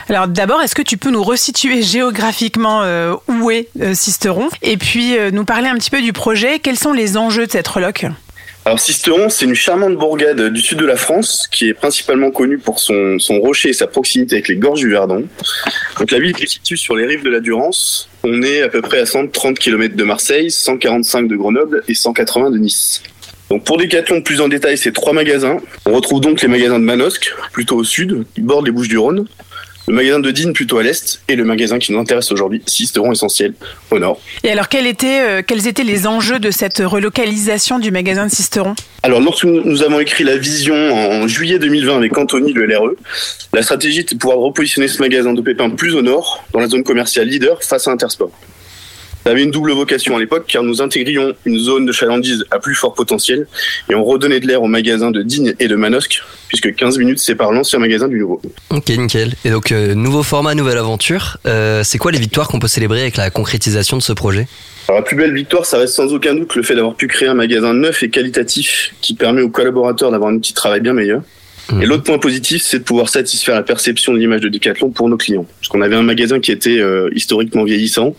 Alors 0.09 0.27
d'abord, 0.27 0.61
est-ce 0.61 0.75
que 0.75 0.81
tu 0.81 0.97
peux 0.97 1.09
nous 1.09 1.23
resituer 1.23 1.81
géographiquement 1.81 2.83
euh, 2.83 3.15
où 3.27 3.49
est 3.51 3.69
Sisteron? 3.93 4.49
Et 4.61 4.77
puis 4.77 5.15
nous 5.31 5.45
parler 5.45 5.67
un 5.67 5.75
petit 5.75 5.89
peu 5.89 6.01
du 6.01 6.13
projet 6.13 6.59
Quels 6.59 6.77
sont 6.77 6.93
les 6.93 7.17
enjeux 7.17 7.45
de 7.45 7.51
cette 7.51 7.67
reloc 7.67 8.05
Alors 8.69 8.79
Sisteron, 8.79 9.29
c'est 9.29 9.45
une 9.45 9.55
charmante 9.55 9.97
bourgade 9.97 10.53
du 10.53 10.61
sud 10.61 10.77
de 10.77 10.85
la 10.85 10.95
France 10.95 11.47
qui 11.51 11.69
est 11.69 11.73
principalement 11.73 12.29
connue 12.29 12.59
pour 12.59 12.79
son, 12.79 13.17
son 13.17 13.39
rocher 13.39 13.69
et 13.69 13.73
sa 13.73 13.87
proximité 13.87 14.35
avec 14.35 14.47
les 14.47 14.57
gorges 14.57 14.81
du 14.81 14.91
Verdon. 14.91 15.25
Donc 15.97 16.11
la 16.11 16.19
ville 16.19 16.37
se 16.37 16.45
situe 16.45 16.77
sur 16.77 16.95
les 16.95 17.07
rives 17.07 17.23
de 17.23 17.31
la 17.31 17.39
Durance. 17.39 18.09
On 18.23 18.43
est 18.43 18.61
à 18.61 18.69
peu 18.69 18.83
près 18.83 18.99
à 18.99 19.07
130 19.07 19.57
km 19.57 19.95
de 19.95 20.03
Marseille, 20.03 20.51
145 20.51 21.27
de 21.27 21.35
Grenoble 21.35 21.81
et 21.87 21.95
180 21.95 22.51
de 22.51 22.59
Nice. 22.59 23.01
Donc 23.49 23.63
pour 23.63 23.79
Decathlon 23.79 24.21
plus 24.21 24.39
en 24.39 24.47
détail, 24.47 24.77
c'est 24.77 24.91
trois 24.91 25.13
magasins. 25.13 25.57
On 25.87 25.93
retrouve 25.93 26.21
donc 26.21 26.43
les 26.43 26.47
magasins 26.47 26.77
de 26.77 26.85
Manosque, 26.85 27.33
plutôt 27.51 27.77
au 27.77 27.83
sud, 27.83 28.23
qui 28.35 28.41
bordent 28.41 28.67
les 28.67 28.71
Bouches 28.71 28.87
du 28.87 28.99
Rhône. 28.99 29.25
Le 29.89 29.95
magasin 29.95 30.19
de 30.19 30.29
Digne 30.29 30.53
plutôt 30.53 30.77
à 30.77 30.83
l'est 30.83 31.19
et 31.27 31.35
le 31.35 31.43
magasin 31.43 31.79
qui 31.79 31.91
nous 31.91 31.97
intéresse 31.97 32.31
aujourd'hui, 32.31 32.61
Sisteron 32.67 33.11
Essentiel, 33.11 33.55
au 33.89 33.97
nord. 33.97 34.21
Et 34.43 34.51
alors, 34.51 34.69
quels 34.69 34.85
étaient, 34.85 35.21
euh, 35.21 35.41
quels 35.41 35.65
étaient 35.65 35.83
les 35.83 36.05
enjeux 36.05 36.37
de 36.37 36.51
cette 36.51 36.77
relocalisation 36.77 37.79
du 37.79 37.89
magasin 37.89 38.27
de 38.27 38.31
Sisteron 38.31 38.75
Alors, 39.01 39.19
lorsque 39.19 39.45
nous 39.45 39.63
nous 39.65 39.81
avons 39.81 39.99
écrit 39.99 40.23
la 40.23 40.37
vision 40.37 40.75
en 40.75 41.27
juillet 41.27 41.57
2020 41.57 41.97
avec 41.97 42.15
Anthony, 42.15 42.53
le 42.53 42.67
LRE, 42.67 42.91
la 43.51 43.63
stratégie 43.63 44.01
était 44.01 44.13
de 44.13 44.19
pouvoir 44.19 44.37
repositionner 44.37 44.87
ce 44.87 44.99
magasin 44.99 45.33
de 45.33 45.41
Pépin 45.41 45.71
plus 45.71 45.95
au 45.95 46.03
nord, 46.03 46.45
dans 46.53 46.59
la 46.59 46.67
zone 46.67 46.83
commerciale 46.83 47.27
leader 47.27 47.63
face 47.63 47.87
à 47.87 47.91
Intersport. 47.91 48.29
Ça 49.23 49.31
avait 49.31 49.43
une 49.43 49.51
double 49.51 49.71
vocation 49.73 50.15
à 50.15 50.19
l'époque, 50.19 50.45
car 50.47 50.63
nous 50.63 50.81
intégrions 50.81 51.33
une 51.45 51.59
zone 51.59 51.85
de 51.85 51.91
chalandise 51.91 52.45
à 52.51 52.59
plus 52.59 52.73
fort 52.73 52.93
potentiel 52.93 53.47
et 53.89 53.95
on 53.95 54.03
redonnait 54.03 54.39
de 54.39 54.47
l'air 54.47 54.63
aux 54.63 54.67
magasins 54.67 55.11
de 55.11 55.21
Digne 55.21 55.53
et 55.59 55.67
de 55.67 55.75
Manosque, 55.75 56.23
puisque 56.47 56.73
15 56.73 56.97
minutes 56.97 57.19
séparent 57.19 57.51
l'ancien 57.51 57.79
magasin 57.79 58.07
du 58.07 58.17
nouveau. 58.17 58.41
Ok, 58.69 58.89
nickel. 58.89 59.33
Et 59.43 59.49
donc, 59.49 59.71
euh, 59.71 59.93
nouveau 59.93 60.23
format, 60.23 60.55
nouvelle 60.55 60.77
aventure. 60.77 61.37
Euh, 61.45 61.83
c'est 61.83 61.97
quoi 61.97 62.11
les 62.11 62.19
victoires 62.19 62.47
qu'on 62.47 62.59
peut 62.59 62.67
célébrer 62.67 63.01
avec 63.01 63.17
la 63.17 63.29
concrétisation 63.29 63.97
de 63.97 64.01
ce 64.01 64.13
projet? 64.13 64.47
Alors, 64.87 65.01
la 65.01 65.05
plus 65.05 65.17
belle 65.17 65.33
victoire, 65.33 65.65
ça 65.65 65.77
reste 65.77 65.95
sans 65.95 66.13
aucun 66.13 66.33
doute 66.33 66.55
le 66.55 66.63
fait 66.63 66.75
d'avoir 66.75 66.95
pu 66.95 67.07
créer 67.07 67.27
un 67.27 67.35
magasin 67.35 67.73
neuf 67.73 68.01
et 68.03 68.09
qualitatif 68.09 68.95
qui 69.01 69.13
permet 69.13 69.41
aux 69.41 69.49
collaborateurs 69.49 70.11
d'avoir 70.11 70.31
un 70.31 70.35
outil 70.35 70.53
de 70.53 70.57
travail 70.57 70.79
bien 70.81 70.93
meilleur. 70.93 71.21
Et 71.81 71.85
l'autre 71.85 72.03
point 72.03 72.17
positif, 72.17 72.63
c'est 72.63 72.79
de 72.79 72.83
pouvoir 72.83 73.09
satisfaire 73.09 73.53
la 73.53 73.61
perception 73.61 74.13
de 74.13 74.17
l'image 74.17 74.41
de 74.41 74.49
Decathlon 74.49 74.89
pour 74.89 75.07
nos 75.07 75.17
clients. 75.17 75.45
Parce 75.59 75.67
qu'on 75.67 75.81
avait 75.81 75.95
un 75.95 76.01
magasin 76.01 76.39
qui 76.39 76.51
était 76.51 76.79
euh, 76.79 77.11
historiquement 77.13 77.63
vieillissant, 77.63 78.15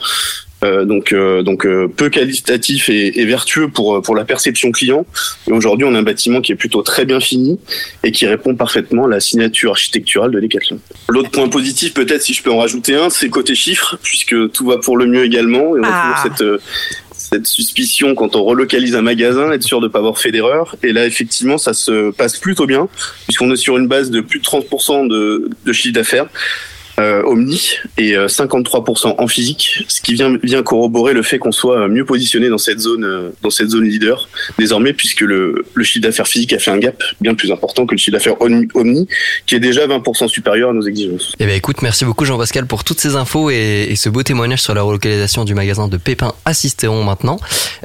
euh, 0.65 0.85
donc 0.85 1.13
euh, 1.13 1.43
donc 1.43 1.65
euh, 1.67 1.89
peu 1.89 2.09
qualitatif 2.11 2.89
et, 2.89 3.21
et 3.21 3.25
vertueux 3.25 3.69
pour 3.69 3.97
euh, 3.97 4.01
pour 4.01 4.15
la 4.15 4.25
perception 4.25 4.71
client. 4.73 5.07
Et 5.49 5.53
aujourd'hui, 5.53 5.87
on 5.87 5.95
a 5.95 5.99
un 5.99 6.03
bâtiment 6.03 6.41
qui 6.41 6.53
est 6.53 6.57
plutôt 6.57 6.83
très 6.83 7.05
bien 7.05 7.21
fini 7.21 7.59
et 8.05 8.13
qui 8.13 8.27
répond 8.27 8.55
parfaitement 8.55 9.05
à 9.07 9.09
la 9.09 9.21
signature 9.21 9.71
architecturale 9.71 10.31
de 10.31 10.41
Decathlon. 10.41 10.79
L'autre 11.09 11.31
point 11.31 11.49
positif, 11.49 11.95
peut-être 11.95 12.23
si 12.23 12.35
je 12.35 12.43
peux 12.43 12.51
en 12.51 12.59
rajouter 12.59 12.95
un, 12.95 13.11
c'est 13.11 13.29
côté 13.31 13.55
chiffres, 13.55 13.99
puisque 14.03 14.53
tout 14.53 14.67
va 14.67 14.79
pour 14.79 14.97
le 14.97 15.07
mieux 15.07 15.25
également. 15.25 15.77
Et 15.77 15.81
on 15.81 15.85
a 15.85 15.89
Ah. 15.91 16.15
toujours 16.23 16.37
cette 16.37 16.43
euh, 16.47 16.59
cette 17.17 17.47
suspicion 17.47 18.15
quand 18.17 18.35
on 18.35 18.43
relocalise 18.43 18.97
un 18.97 19.03
magasin, 19.03 19.53
être 19.53 19.63
sûr 19.63 19.81
de 19.81 19.87
ne 19.87 19.93
pas 19.93 20.01
avoir 20.01 20.19
fait 20.19 20.33
d'erreur. 20.33 20.75
Et 20.83 20.93
là, 20.93 21.07
effectivement, 21.07 21.59
ça 21.59 21.75
se 21.75 22.11
passe 22.11 22.37
plutôt 22.39 22.67
bien, 22.67 22.89
puisqu'on 23.29 23.53
est 23.53 23.57
sur 23.57 23.77
une 23.79 23.87
base 23.87 24.11
de 24.11 24.21
plus 24.21 24.41
de 24.41 24.45
30% 24.45 25.07
de, 25.07 25.49
de 25.65 25.73
chiffre 25.73 25.95
d'affaires. 25.95 26.27
Euh, 26.99 27.23
Omni 27.25 27.77
et 27.99 28.17
euh, 28.17 28.27
53% 28.27 29.15
en 29.19 29.29
physique, 29.29 29.85
ce 29.89 30.01
qui 30.01 30.15
vient 30.15 30.37
vient 30.43 30.63
corroborer 30.63 31.15
le 31.15 31.23
fait 31.23 31.39
qu'on 31.39 31.53
soit 31.53 31.89
mieux 31.89 32.05
positionné 32.05 32.49
dans 32.49 32.59
cette 32.59 32.81
zone 32.81 33.05
euh, 33.05 33.31
dans 33.43 33.51
cette 33.51 33.71
zone 33.71 33.85
leader 33.85 34.29
désormais 34.59 34.93
puisque 34.93 35.21
le, 35.21 35.65
le 35.75 35.85
chiffre 35.85 36.03
d'affaires 36.03 36.27
physique 36.27 36.53
a 36.53 36.59
fait 36.59 36.71
un 36.71 36.79
gap 36.79 37.03
bien 37.21 37.35
plus 37.35 37.51
important 37.53 37.87
que 37.87 37.95
le 37.95 37.99
chiffre 37.99 38.17
d'affaires 38.17 38.41
Omni, 38.41 39.09
qui 39.47 39.55
est 39.55 39.61
déjà 39.61 39.87
20% 39.87 40.29
supérieur 40.29 40.71
à 40.71 40.73
nos 40.73 40.83
exigences. 40.83 41.35
Eh 41.39 41.47
bien 41.47 41.55
écoute, 41.55 41.83
merci 41.83 42.05
beaucoup 42.05 42.25
Jean-Pascal 42.25 42.67
pour 42.67 42.85
toutes 42.85 43.01
ces 43.01 43.17
infos 43.17 43.51
et, 43.51 43.87
et 43.91 43.97
ce 43.97 44.09
beau 44.09 44.23
témoignage 44.23 44.63
sur 44.63 44.75
la 44.75 44.83
relocalisation 44.83 45.45
du 45.45 45.55
magasin 45.55 45.89
de 45.89 45.97
Pépin 45.97 46.33
à 46.45 46.55
Sisteron 46.55 47.05
maintenant. 47.05 47.39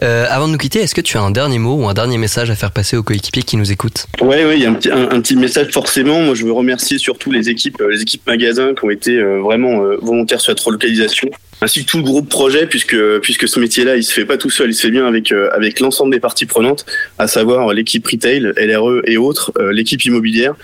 Euh, 0.04 0.26
avant 0.30 0.48
de 0.48 0.54
nous 0.54 0.58
quitter, 0.58 0.80
est-ce 0.80 0.96
que 0.96 1.02
tu 1.02 1.18
as 1.18 1.22
un 1.22 1.32
dernier 1.32 1.60
mot 1.60 1.76
ou 1.76 1.88
un 1.88 1.94
dernier 1.94 2.18
message 2.18 2.50
à 2.50 2.56
faire 2.56 2.72
passer 2.72 2.98
aux 2.98 3.04
coéquipiers 3.04 3.44
qui 3.44 3.58
nous 3.58 3.72
écoutent? 3.72 4.08
Ouais, 4.22 4.46
ouais, 4.46 4.58
il 4.58 4.64
y 4.64 4.66
a 4.66 4.70
un 4.70 4.74
petit, 4.74 4.92
un, 4.92 5.10
un 5.12 5.22
petit 5.22 5.36
message 5.36 5.72
forcément. 5.72 6.22
Moi, 6.22 6.36
je 6.36 6.46
veux 6.46 6.52
remercier 6.52 6.98
surtout 6.98 7.32
les 7.32 7.50
équipes, 7.50 7.82
euh, 7.82 7.92
les 7.92 8.02
équipes 8.02 8.26
magasins 8.28 8.74
qui 8.74 8.86
ont 8.86 8.90
été 8.96 9.18
euh, 9.18 9.40
vraiment 9.40 9.84
euh, 9.84 9.98
volontaires 10.02 10.42
sur 10.42 10.52
cette 10.52 10.60
relocalisation, 10.60 11.30
ainsi 11.62 11.86
que 11.86 11.90
tout 11.90 11.98
le 11.98 12.04
groupe 12.04 12.30
projet, 12.30 12.66
puisque 12.66 12.98
puisque 13.20 13.48
ce 13.48 13.60
métier-là, 13.60 13.96
il 13.96 14.04
se 14.04 14.14
fait 14.14 14.26
pas 14.26 14.38
tout 14.38 14.50
seul, 14.50 14.70
il 14.70 14.74
se 14.74 14.82
fait 14.82 14.92
bien 14.92 15.06
avec 15.06 15.32
euh, 15.32 15.50
avec 15.54 15.80
l'ensemble 15.80 16.12
des 16.12 16.20
parties 16.20 16.46
prenantes, 16.46 16.86
à 17.20 17.28
savoir 17.28 17.74
l'équipe 17.74 18.06
retail, 18.08 18.54
LRE 18.58 19.02
et 19.06 19.18
autres, 19.18 19.54
l'équipe 19.72 20.04
immobilière. 20.06 20.56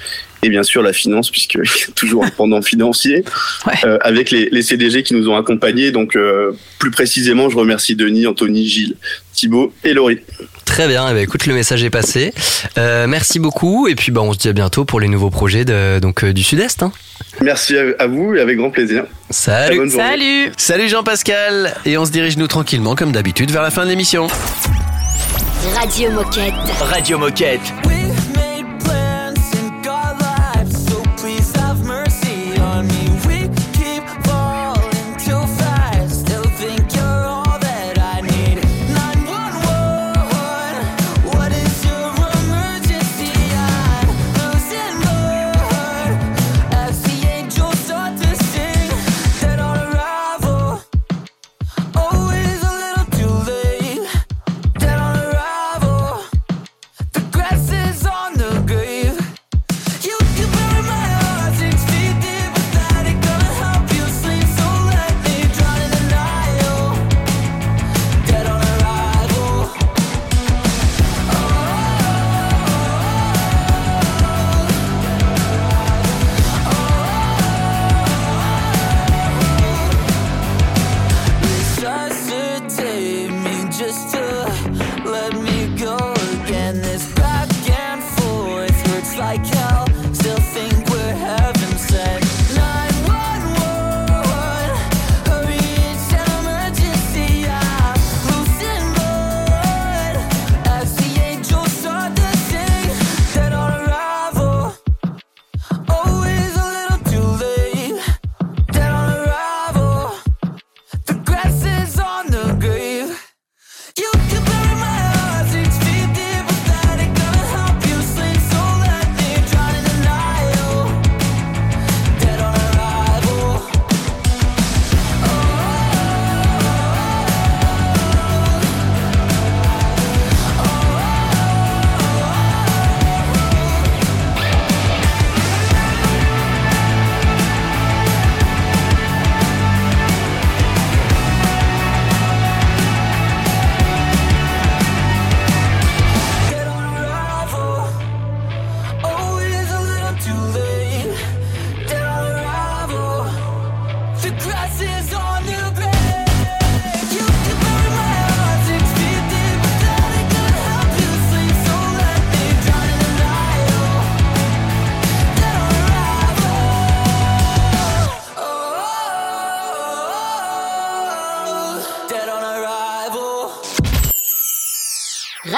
Et 0.44 0.50
bien 0.50 0.64
sûr 0.64 0.82
la 0.82 0.94
finance, 0.94 1.30
puisque 1.30 1.56
il 1.56 1.60
y 1.60 1.84
a 1.90 1.94
toujours 1.96 2.26
un 2.26 2.30
pendant 2.30 2.62
financier, 2.62 3.24
euh, 3.86 3.98
avec 4.02 4.32
les, 4.32 4.50
les 4.52 4.62
CDG 4.62 5.04
qui 5.04 5.14
nous 5.14 5.30
ont 5.30 5.36
accompagnés. 5.36 5.92
Donc 5.92 6.16
euh, 6.16 6.52
plus 6.80 6.92
précisément, 6.92 7.50
je 7.50 7.58
remercie 7.58 7.96
Denis, 7.96 8.26
Anthony, 8.28 8.68
Gilles, 8.68 8.96
Thibaut 9.34 9.74
et 9.84 9.94
Laurie. 9.94 10.20
Très 10.66 10.88
bien, 10.88 11.08
eh 11.10 11.14
bien, 11.14 11.22
écoute, 11.24 11.46
le 11.46 11.54
message 11.54 11.84
est 11.84 11.90
passé. 11.90 12.34
Euh, 12.78 13.06
merci 13.06 13.40
beaucoup 13.40 13.88
et 13.88 13.96
puis 13.96 14.12
bah, 14.12 14.22
on 14.22 14.34
se 14.34 14.38
dit 14.38 14.50
à 14.50 14.54
bientôt 14.54 14.86
pour 14.86 15.00
les 15.00 15.10
nouveaux 15.10 15.30
projets 15.30 15.66
de, 15.66 16.00
donc, 16.00 16.24
du 16.24 16.44
Sud-Est. 16.44 16.84
hein. 16.84 16.92
Merci 17.42 17.76
à, 17.78 18.08
vous 18.08 18.36
et 18.36 18.40
avec 18.42 18.58
grand 18.58 18.70
plaisir. 18.70 19.06
Salut. 19.30 19.90
Salut 19.90 20.52
Salut 20.58 20.90
Jean-Pascal 20.90 21.74
Et 21.86 21.98
on 21.98 22.06
se 22.06 22.12
dirige 22.12 22.38
nous 22.38 22.48
tranquillement 22.48 22.96
comme 22.96 23.12
d'habitude 23.12 23.52
vers 23.52 23.64
la 23.64 23.72
fin 23.72 23.84
de 23.84 23.90
l'émission. 23.90 24.28
Radio 25.76 26.12
Moquette. 26.12 26.54
Radio 26.82 27.18
Moquette. 27.18 27.74
So 27.82 28.31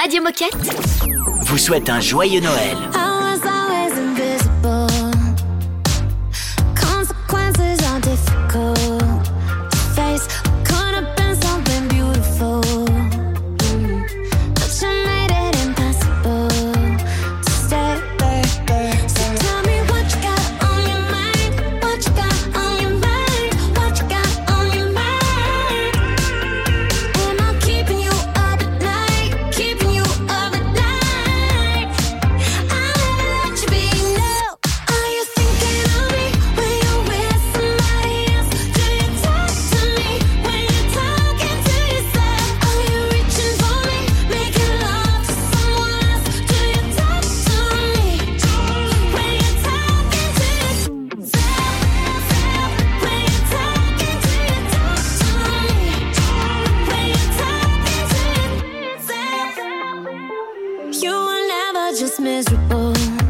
Radio 0.04 0.22
Moquette 0.22 0.52
vous 1.40 1.56
souhaite 1.56 1.88
un 1.88 1.98
joyeux 1.98 2.42
Noël. 2.42 2.76
You 61.02 61.10
were 61.10 61.46
never 61.48 61.98
just 61.98 62.20
miserable. 62.20 63.23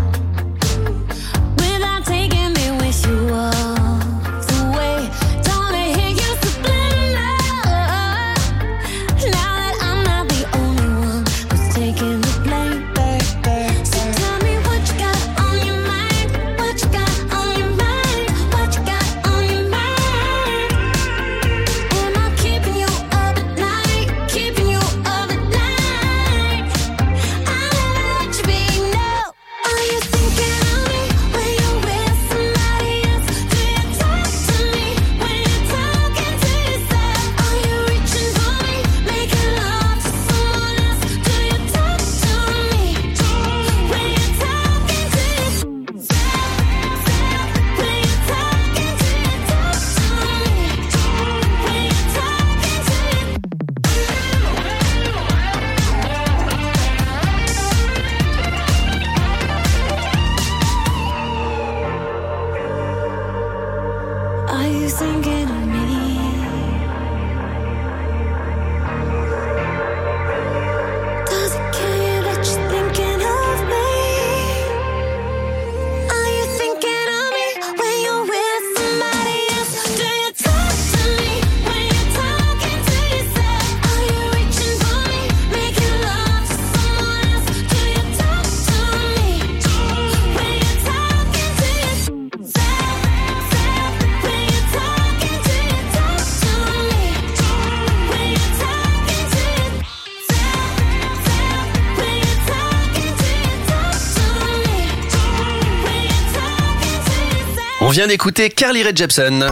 Vient 107.94 108.08
d'écouter 108.08 108.50
Carly 108.50 108.82
Rae 108.82 108.90
Jepsen. 108.92 109.48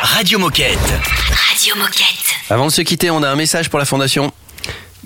Radio 0.00 0.38
Moquette. 0.38 0.78
Radio 0.78 1.74
Moquette. 1.76 2.34
Avant 2.48 2.64
de 2.64 2.70
se 2.70 2.80
quitter, 2.80 3.10
on 3.10 3.22
a 3.22 3.28
un 3.28 3.36
message 3.36 3.68
pour 3.68 3.78
la 3.78 3.84
fondation. 3.84 4.32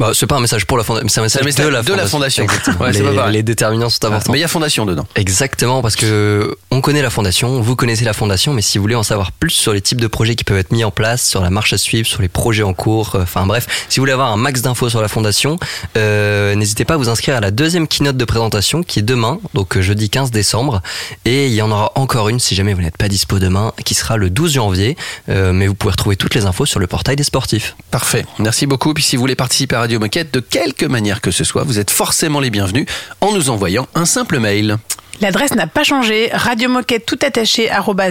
Bah, 0.01 0.13
c'est 0.15 0.27
pas 0.27 0.37
un 0.37 0.41
message 0.41 0.65
pour 0.65 0.79
la 0.79 0.83
fondation, 0.83 1.09
c'est 1.09 1.21
un 1.21 1.25
message, 1.25 1.45
message 1.45 1.67
de 1.67 1.71
la 1.71 1.83
de 1.83 1.93
la 1.93 2.07
fondation. 2.07 2.47
fondation. 2.47 2.73
Exactement. 2.79 2.87
Ouais, 2.87 3.15
pas 3.17 3.27
les, 3.27 3.33
les 3.35 3.43
déterminants 3.43 3.91
sont 3.91 4.03
importants. 4.07 4.33
Mais 4.33 4.39
il 4.39 4.41
y 4.41 4.45
a 4.45 4.49
fondation 4.49 4.87
dedans. 4.87 5.07
Exactement, 5.15 5.83
parce 5.83 5.95
que 5.95 6.57
on 6.71 6.81
connaît 6.81 7.03
la 7.03 7.11
fondation, 7.11 7.61
vous 7.61 7.77
connaissez 7.77 8.07
la 8.07 8.15
fondation, 8.15 8.55
mais 8.55 8.63
si 8.63 8.79
vous 8.79 8.83
voulez 8.83 8.95
en 8.95 9.03
savoir 9.03 9.31
plus 9.31 9.51
sur 9.51 9.75
les 9.75 9.83
types 9.83 10.01
de 10.01 10.07
projets 10.07 10.37
qui 10.37 10.45
peuvent 10.45 10.57
être 10.57 10.73
mis 10.73 10.85
en 10.85 10.91
place, 10.91 11.29
sur 11.29 11.43
la 11.43 11.51
marche 11.51 11.75
à 11.75 11.79
suivre, 11.79 12.07
sur 12.07 12.23
les 12.23 12.29
projets 12.29 12.63
en 12.63 12.73
cours, 12.73 13.15
euh, 13.15 13.25
enfin 13.25 13.45
bref, 13.45 13.67
si 13.91 14.01
vous 14.01 14.05
voulez 14.05 14.15
avoir 14.15 14.33
un 14.33 14.39
max 14.39 14.63
d'infos 14.63 14.89
sur 14.89 15.03
la 15.03 15.09
fondation, 15.09 15.59
euh, 15.99 16.55
n'hésitez 16.55 16.87
pas 16.87 16.95
à 16.95 16.97
vous 16.97 17.11
inscrire 17.11 17.37
à 17.37 17.41
la 17.41 17.51
deuxième 17.51 17.87
keynote 17.87 18.17
de 18.17 18.25
présentation 18.25 18.83
qui 18.83 19.01
est 19.01 19.03
demain, 19.03 19.39
donc 19.53 19.77
euh, 19.77 19.83
jeudi 19.83 20.09
15 20.09 20.31
décembre, 20.31 20.81
et 21.27 21.49
il 21.49 21.53
y 21.53 21.61
en 21.61 21.71
aura 21.71 21.93
encore 21.97 22.31
une 22.31 22.41
si 22.41 22.55
jamais 22.55 22.73
vous 22.73 22.81
n'êtes 22.81 22.97
pas 22.97 23.09
dispo 23.09 23.39
demain, 23.39 23.75
qui 23.85 23.93
sera 23.93 24.17
le 24.17 24.31
12 24.31 24.55
janvier, 24.55 24.97
euh, 25.29 25.53
mais 25.53 25.67
vous 25.67 25.75
pouvez 25.75 25.91
retrouver 25.93 26.17
toutes 26.17 26.35
les 26.35 26.47
infos 26.47 26.65
sur 26.65 26.81
le 26.81 26.87
portail 26.87 27.17
des 27.17 27.25
sportifs. 27.25 27.77
Parfait. 27.91 28.25
Merci 28.39 28.65
beaucoup. 28.65 28.95
Puis 28.95 29.05
si 29.05 29.17
vous 29.17 29.21
voulez 29.21 29.35
participer 29.35 29.77
à 29.77 29.90
Moquette 29.99 30.33
de 30.33 30.41
quelque 30.41 30.87
manière 30.87 31.21
que 31.21 31.31
ce 31.31 31.45
soit, 31.45 31.65
vous 31.65 31.79
êtes 31.79 31.91
forcément 31.91 32.41
les 32.41 32.51
bienvenus 32.51 32.87
en 33.21 33.33
nous 33.33 33.51
envoyant 33.51 33.89
un 33.95 34.05
simple 34.05 34.39
mail. 34.39 34.79
L'adresse 35.21 35.55
n'a 35.55 35.67
pas 35.67 35.85
changé, 35.85 36.31
radiomoquette 36.33 37.05
tout 37.07 37.19
attaché 37.23 37.71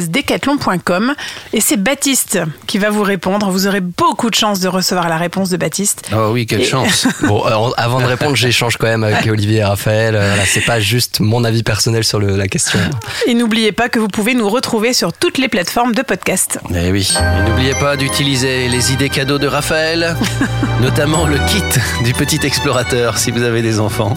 decathlon.com 0.10 1.14
et 1.54 1.62
c'est 1.62 1.78
Baptiste 1.78 2.40
qui 2.68 2.78
va 2.78 2.90
vous 2.90 3.04
répondre. 3.04 3.50
Vous 3.50 3.68
aurez 3.68 3.82
beaucoup 3.82 4.30
de 4.30 4.36
chance 4.36 4.60
de 4.60 4.68
recevoir 4.68 5.10
la 5.10 5.18
réponse 5.18 5.50
de 5.50 5.58
Baptiste. 5.58 6.10
Oh 6.16 6.30
oui, 6.32 6.46
quelle 6.46 6.62
Et- 6.62 6.66
chance. 6.66 7.08
Bon, 7.24 7.44
alors, 7.44 7.74
avant 7.78 8.00
de 8.00 8.06
répondre, 8.06 8.36
j'échange 8.36 8.78
quand 8.78 8.88
même 8.88 9.04
avec 9.04 9.28
Olivier 9.28 9.58
et 9.60 9.64
Raphaël. 9.64 10.16
Euh, 10.16 10.28
Voilà, 10.30 10.46
c'est 10.46 10.62
pas 10.66 10.80
juste 10.80 11.20
mon 11.20 11.44
avis 11.44 11.64
personnel 11.64 12.04
sur 12.04 12.20
le- 12.20 12.36
la 12.38 12.48
question. 12.48 12.80
Et 13.28 13.34
n'oubliez 13.34 13.72
pas 13.72 13.90
que 13.90 14.00
vous 14.00 14.08
pouvez 14.08 14.34
nous 14.36 14.48
retrouver 14.50 14.94
sur 14.94 15.12
toutes 15.14 15.38
les 15.38 15.48
plateformes 15.48 15.94
de 15.94 16.02
podcast. 16.02 16.60
Eh 16.74 16.92
oui. 16.92 17.12
Et 17.18 17.50
n'oubliez 17.50 17.74
pas 17.76 17.98
d'utiliser 17.98 18.68
les 18.70 18.94
idées 18.94 19.10
cadeaux 19.10 19.38
de 19.40 19.48
Raphaël, 19.48 20.16
notamment 20.82 21.26
le 21.26 21.38
kit 21.48 21.64
du 22.04 22.14
petit 22.14 22.40
explorateur 22.46 23.18
si 23.18 23.32
vous 23.32 23.44
avez 23.44 23.62
des 23.62 23.80
enfants. 23.80 24.14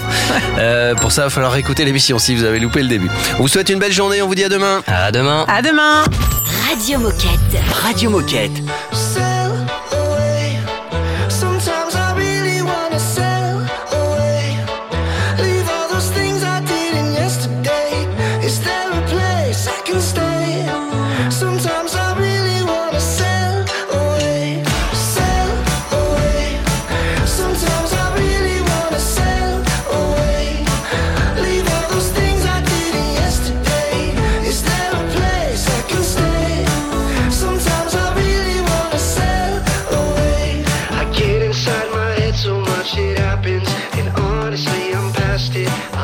Euh, 0.58 0.94
pour 0.94 1.10
ça, 1.12 1.22
il 1.22 1.24
va 1.24 1.30
falloir 1.30 1.56
écouter 1.56 1.84
l'émission 1.84 2.18
si 2.18 2.34
vous 2.34 2.44
avez 2.44 2.60
loupé 2.60 2.81
le 2.82 2.88
début. 2.88 3.10
On 3.38 3.42
vous 3.42 3.48
souhaite 3.48 3.68
une 3.68 3.78
belle 3.78 3.92
journée. 3.92 4.22
On 4.22 4.26
vous 4.28 4.34
dit 4.34 4.44
à 4.44 4.48
demain. 4.48 4.82
À 4.86 5.10
demain. 5.10 5.44
À 5.48 5.62
demain. 5.62 6.04
Radio 6.68 6.98
Moquette. 6.98 7.40
Radio 7.82 8.10
Moquette. 8.10 8.62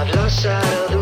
I've 0.01 0.15
lost 0.15 0.43
sight 0.45 0.63
of 0.85 0.93
the 0.93 0.98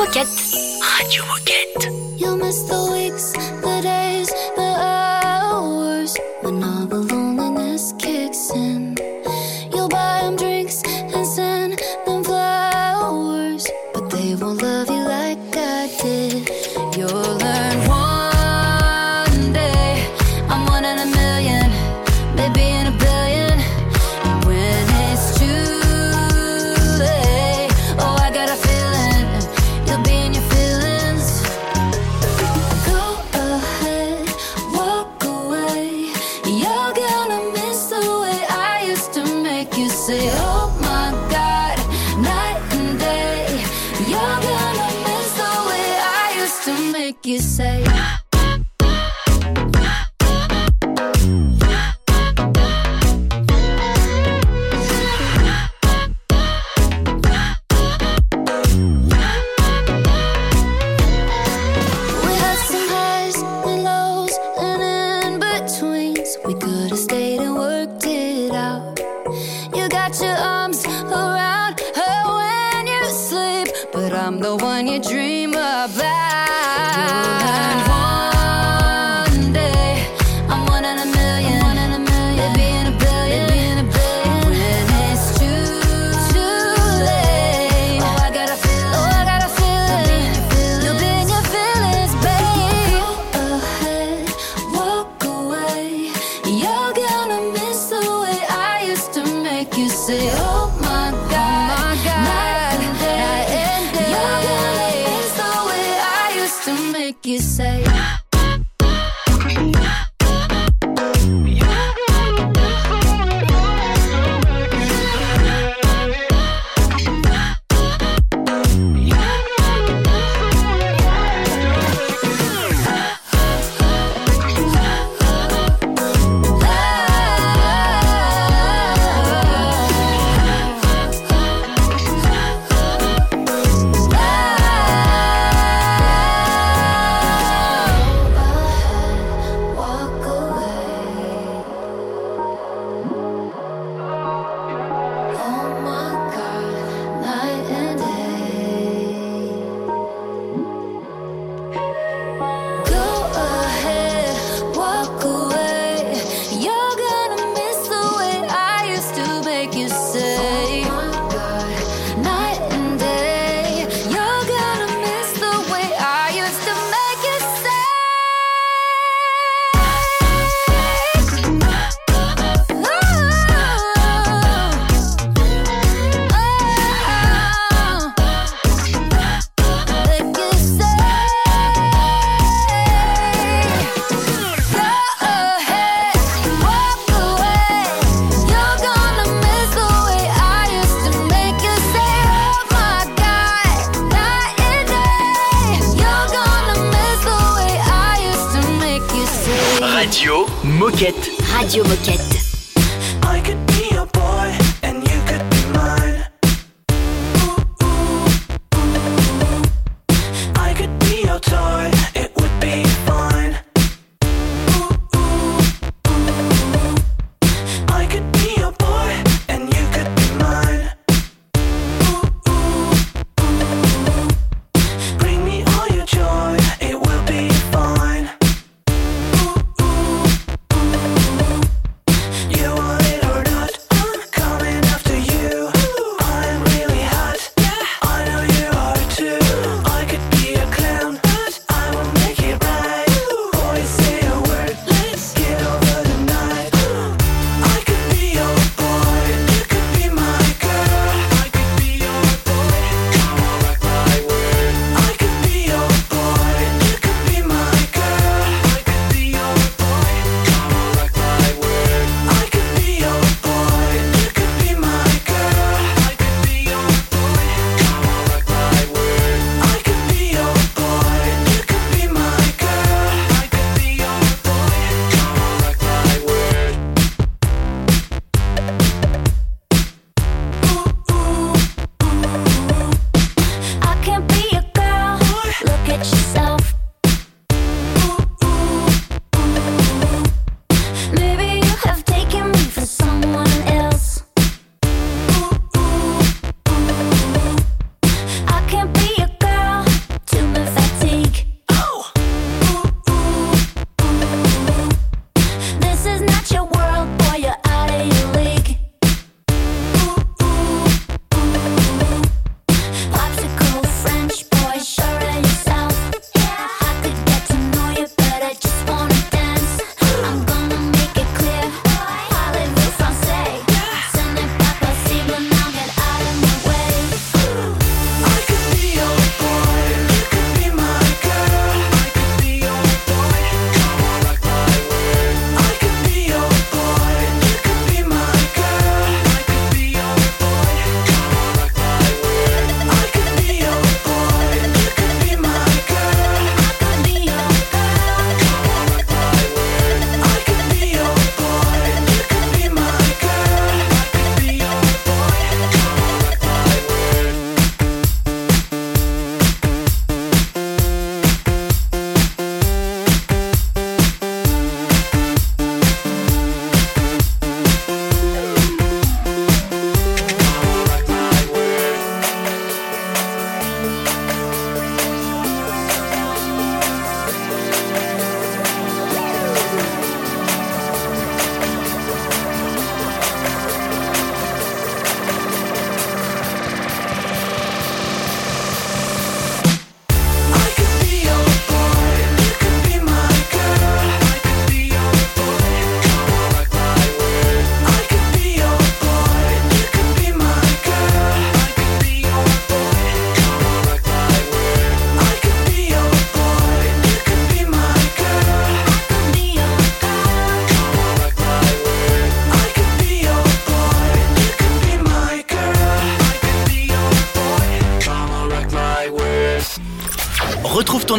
Radio 0.00 0.24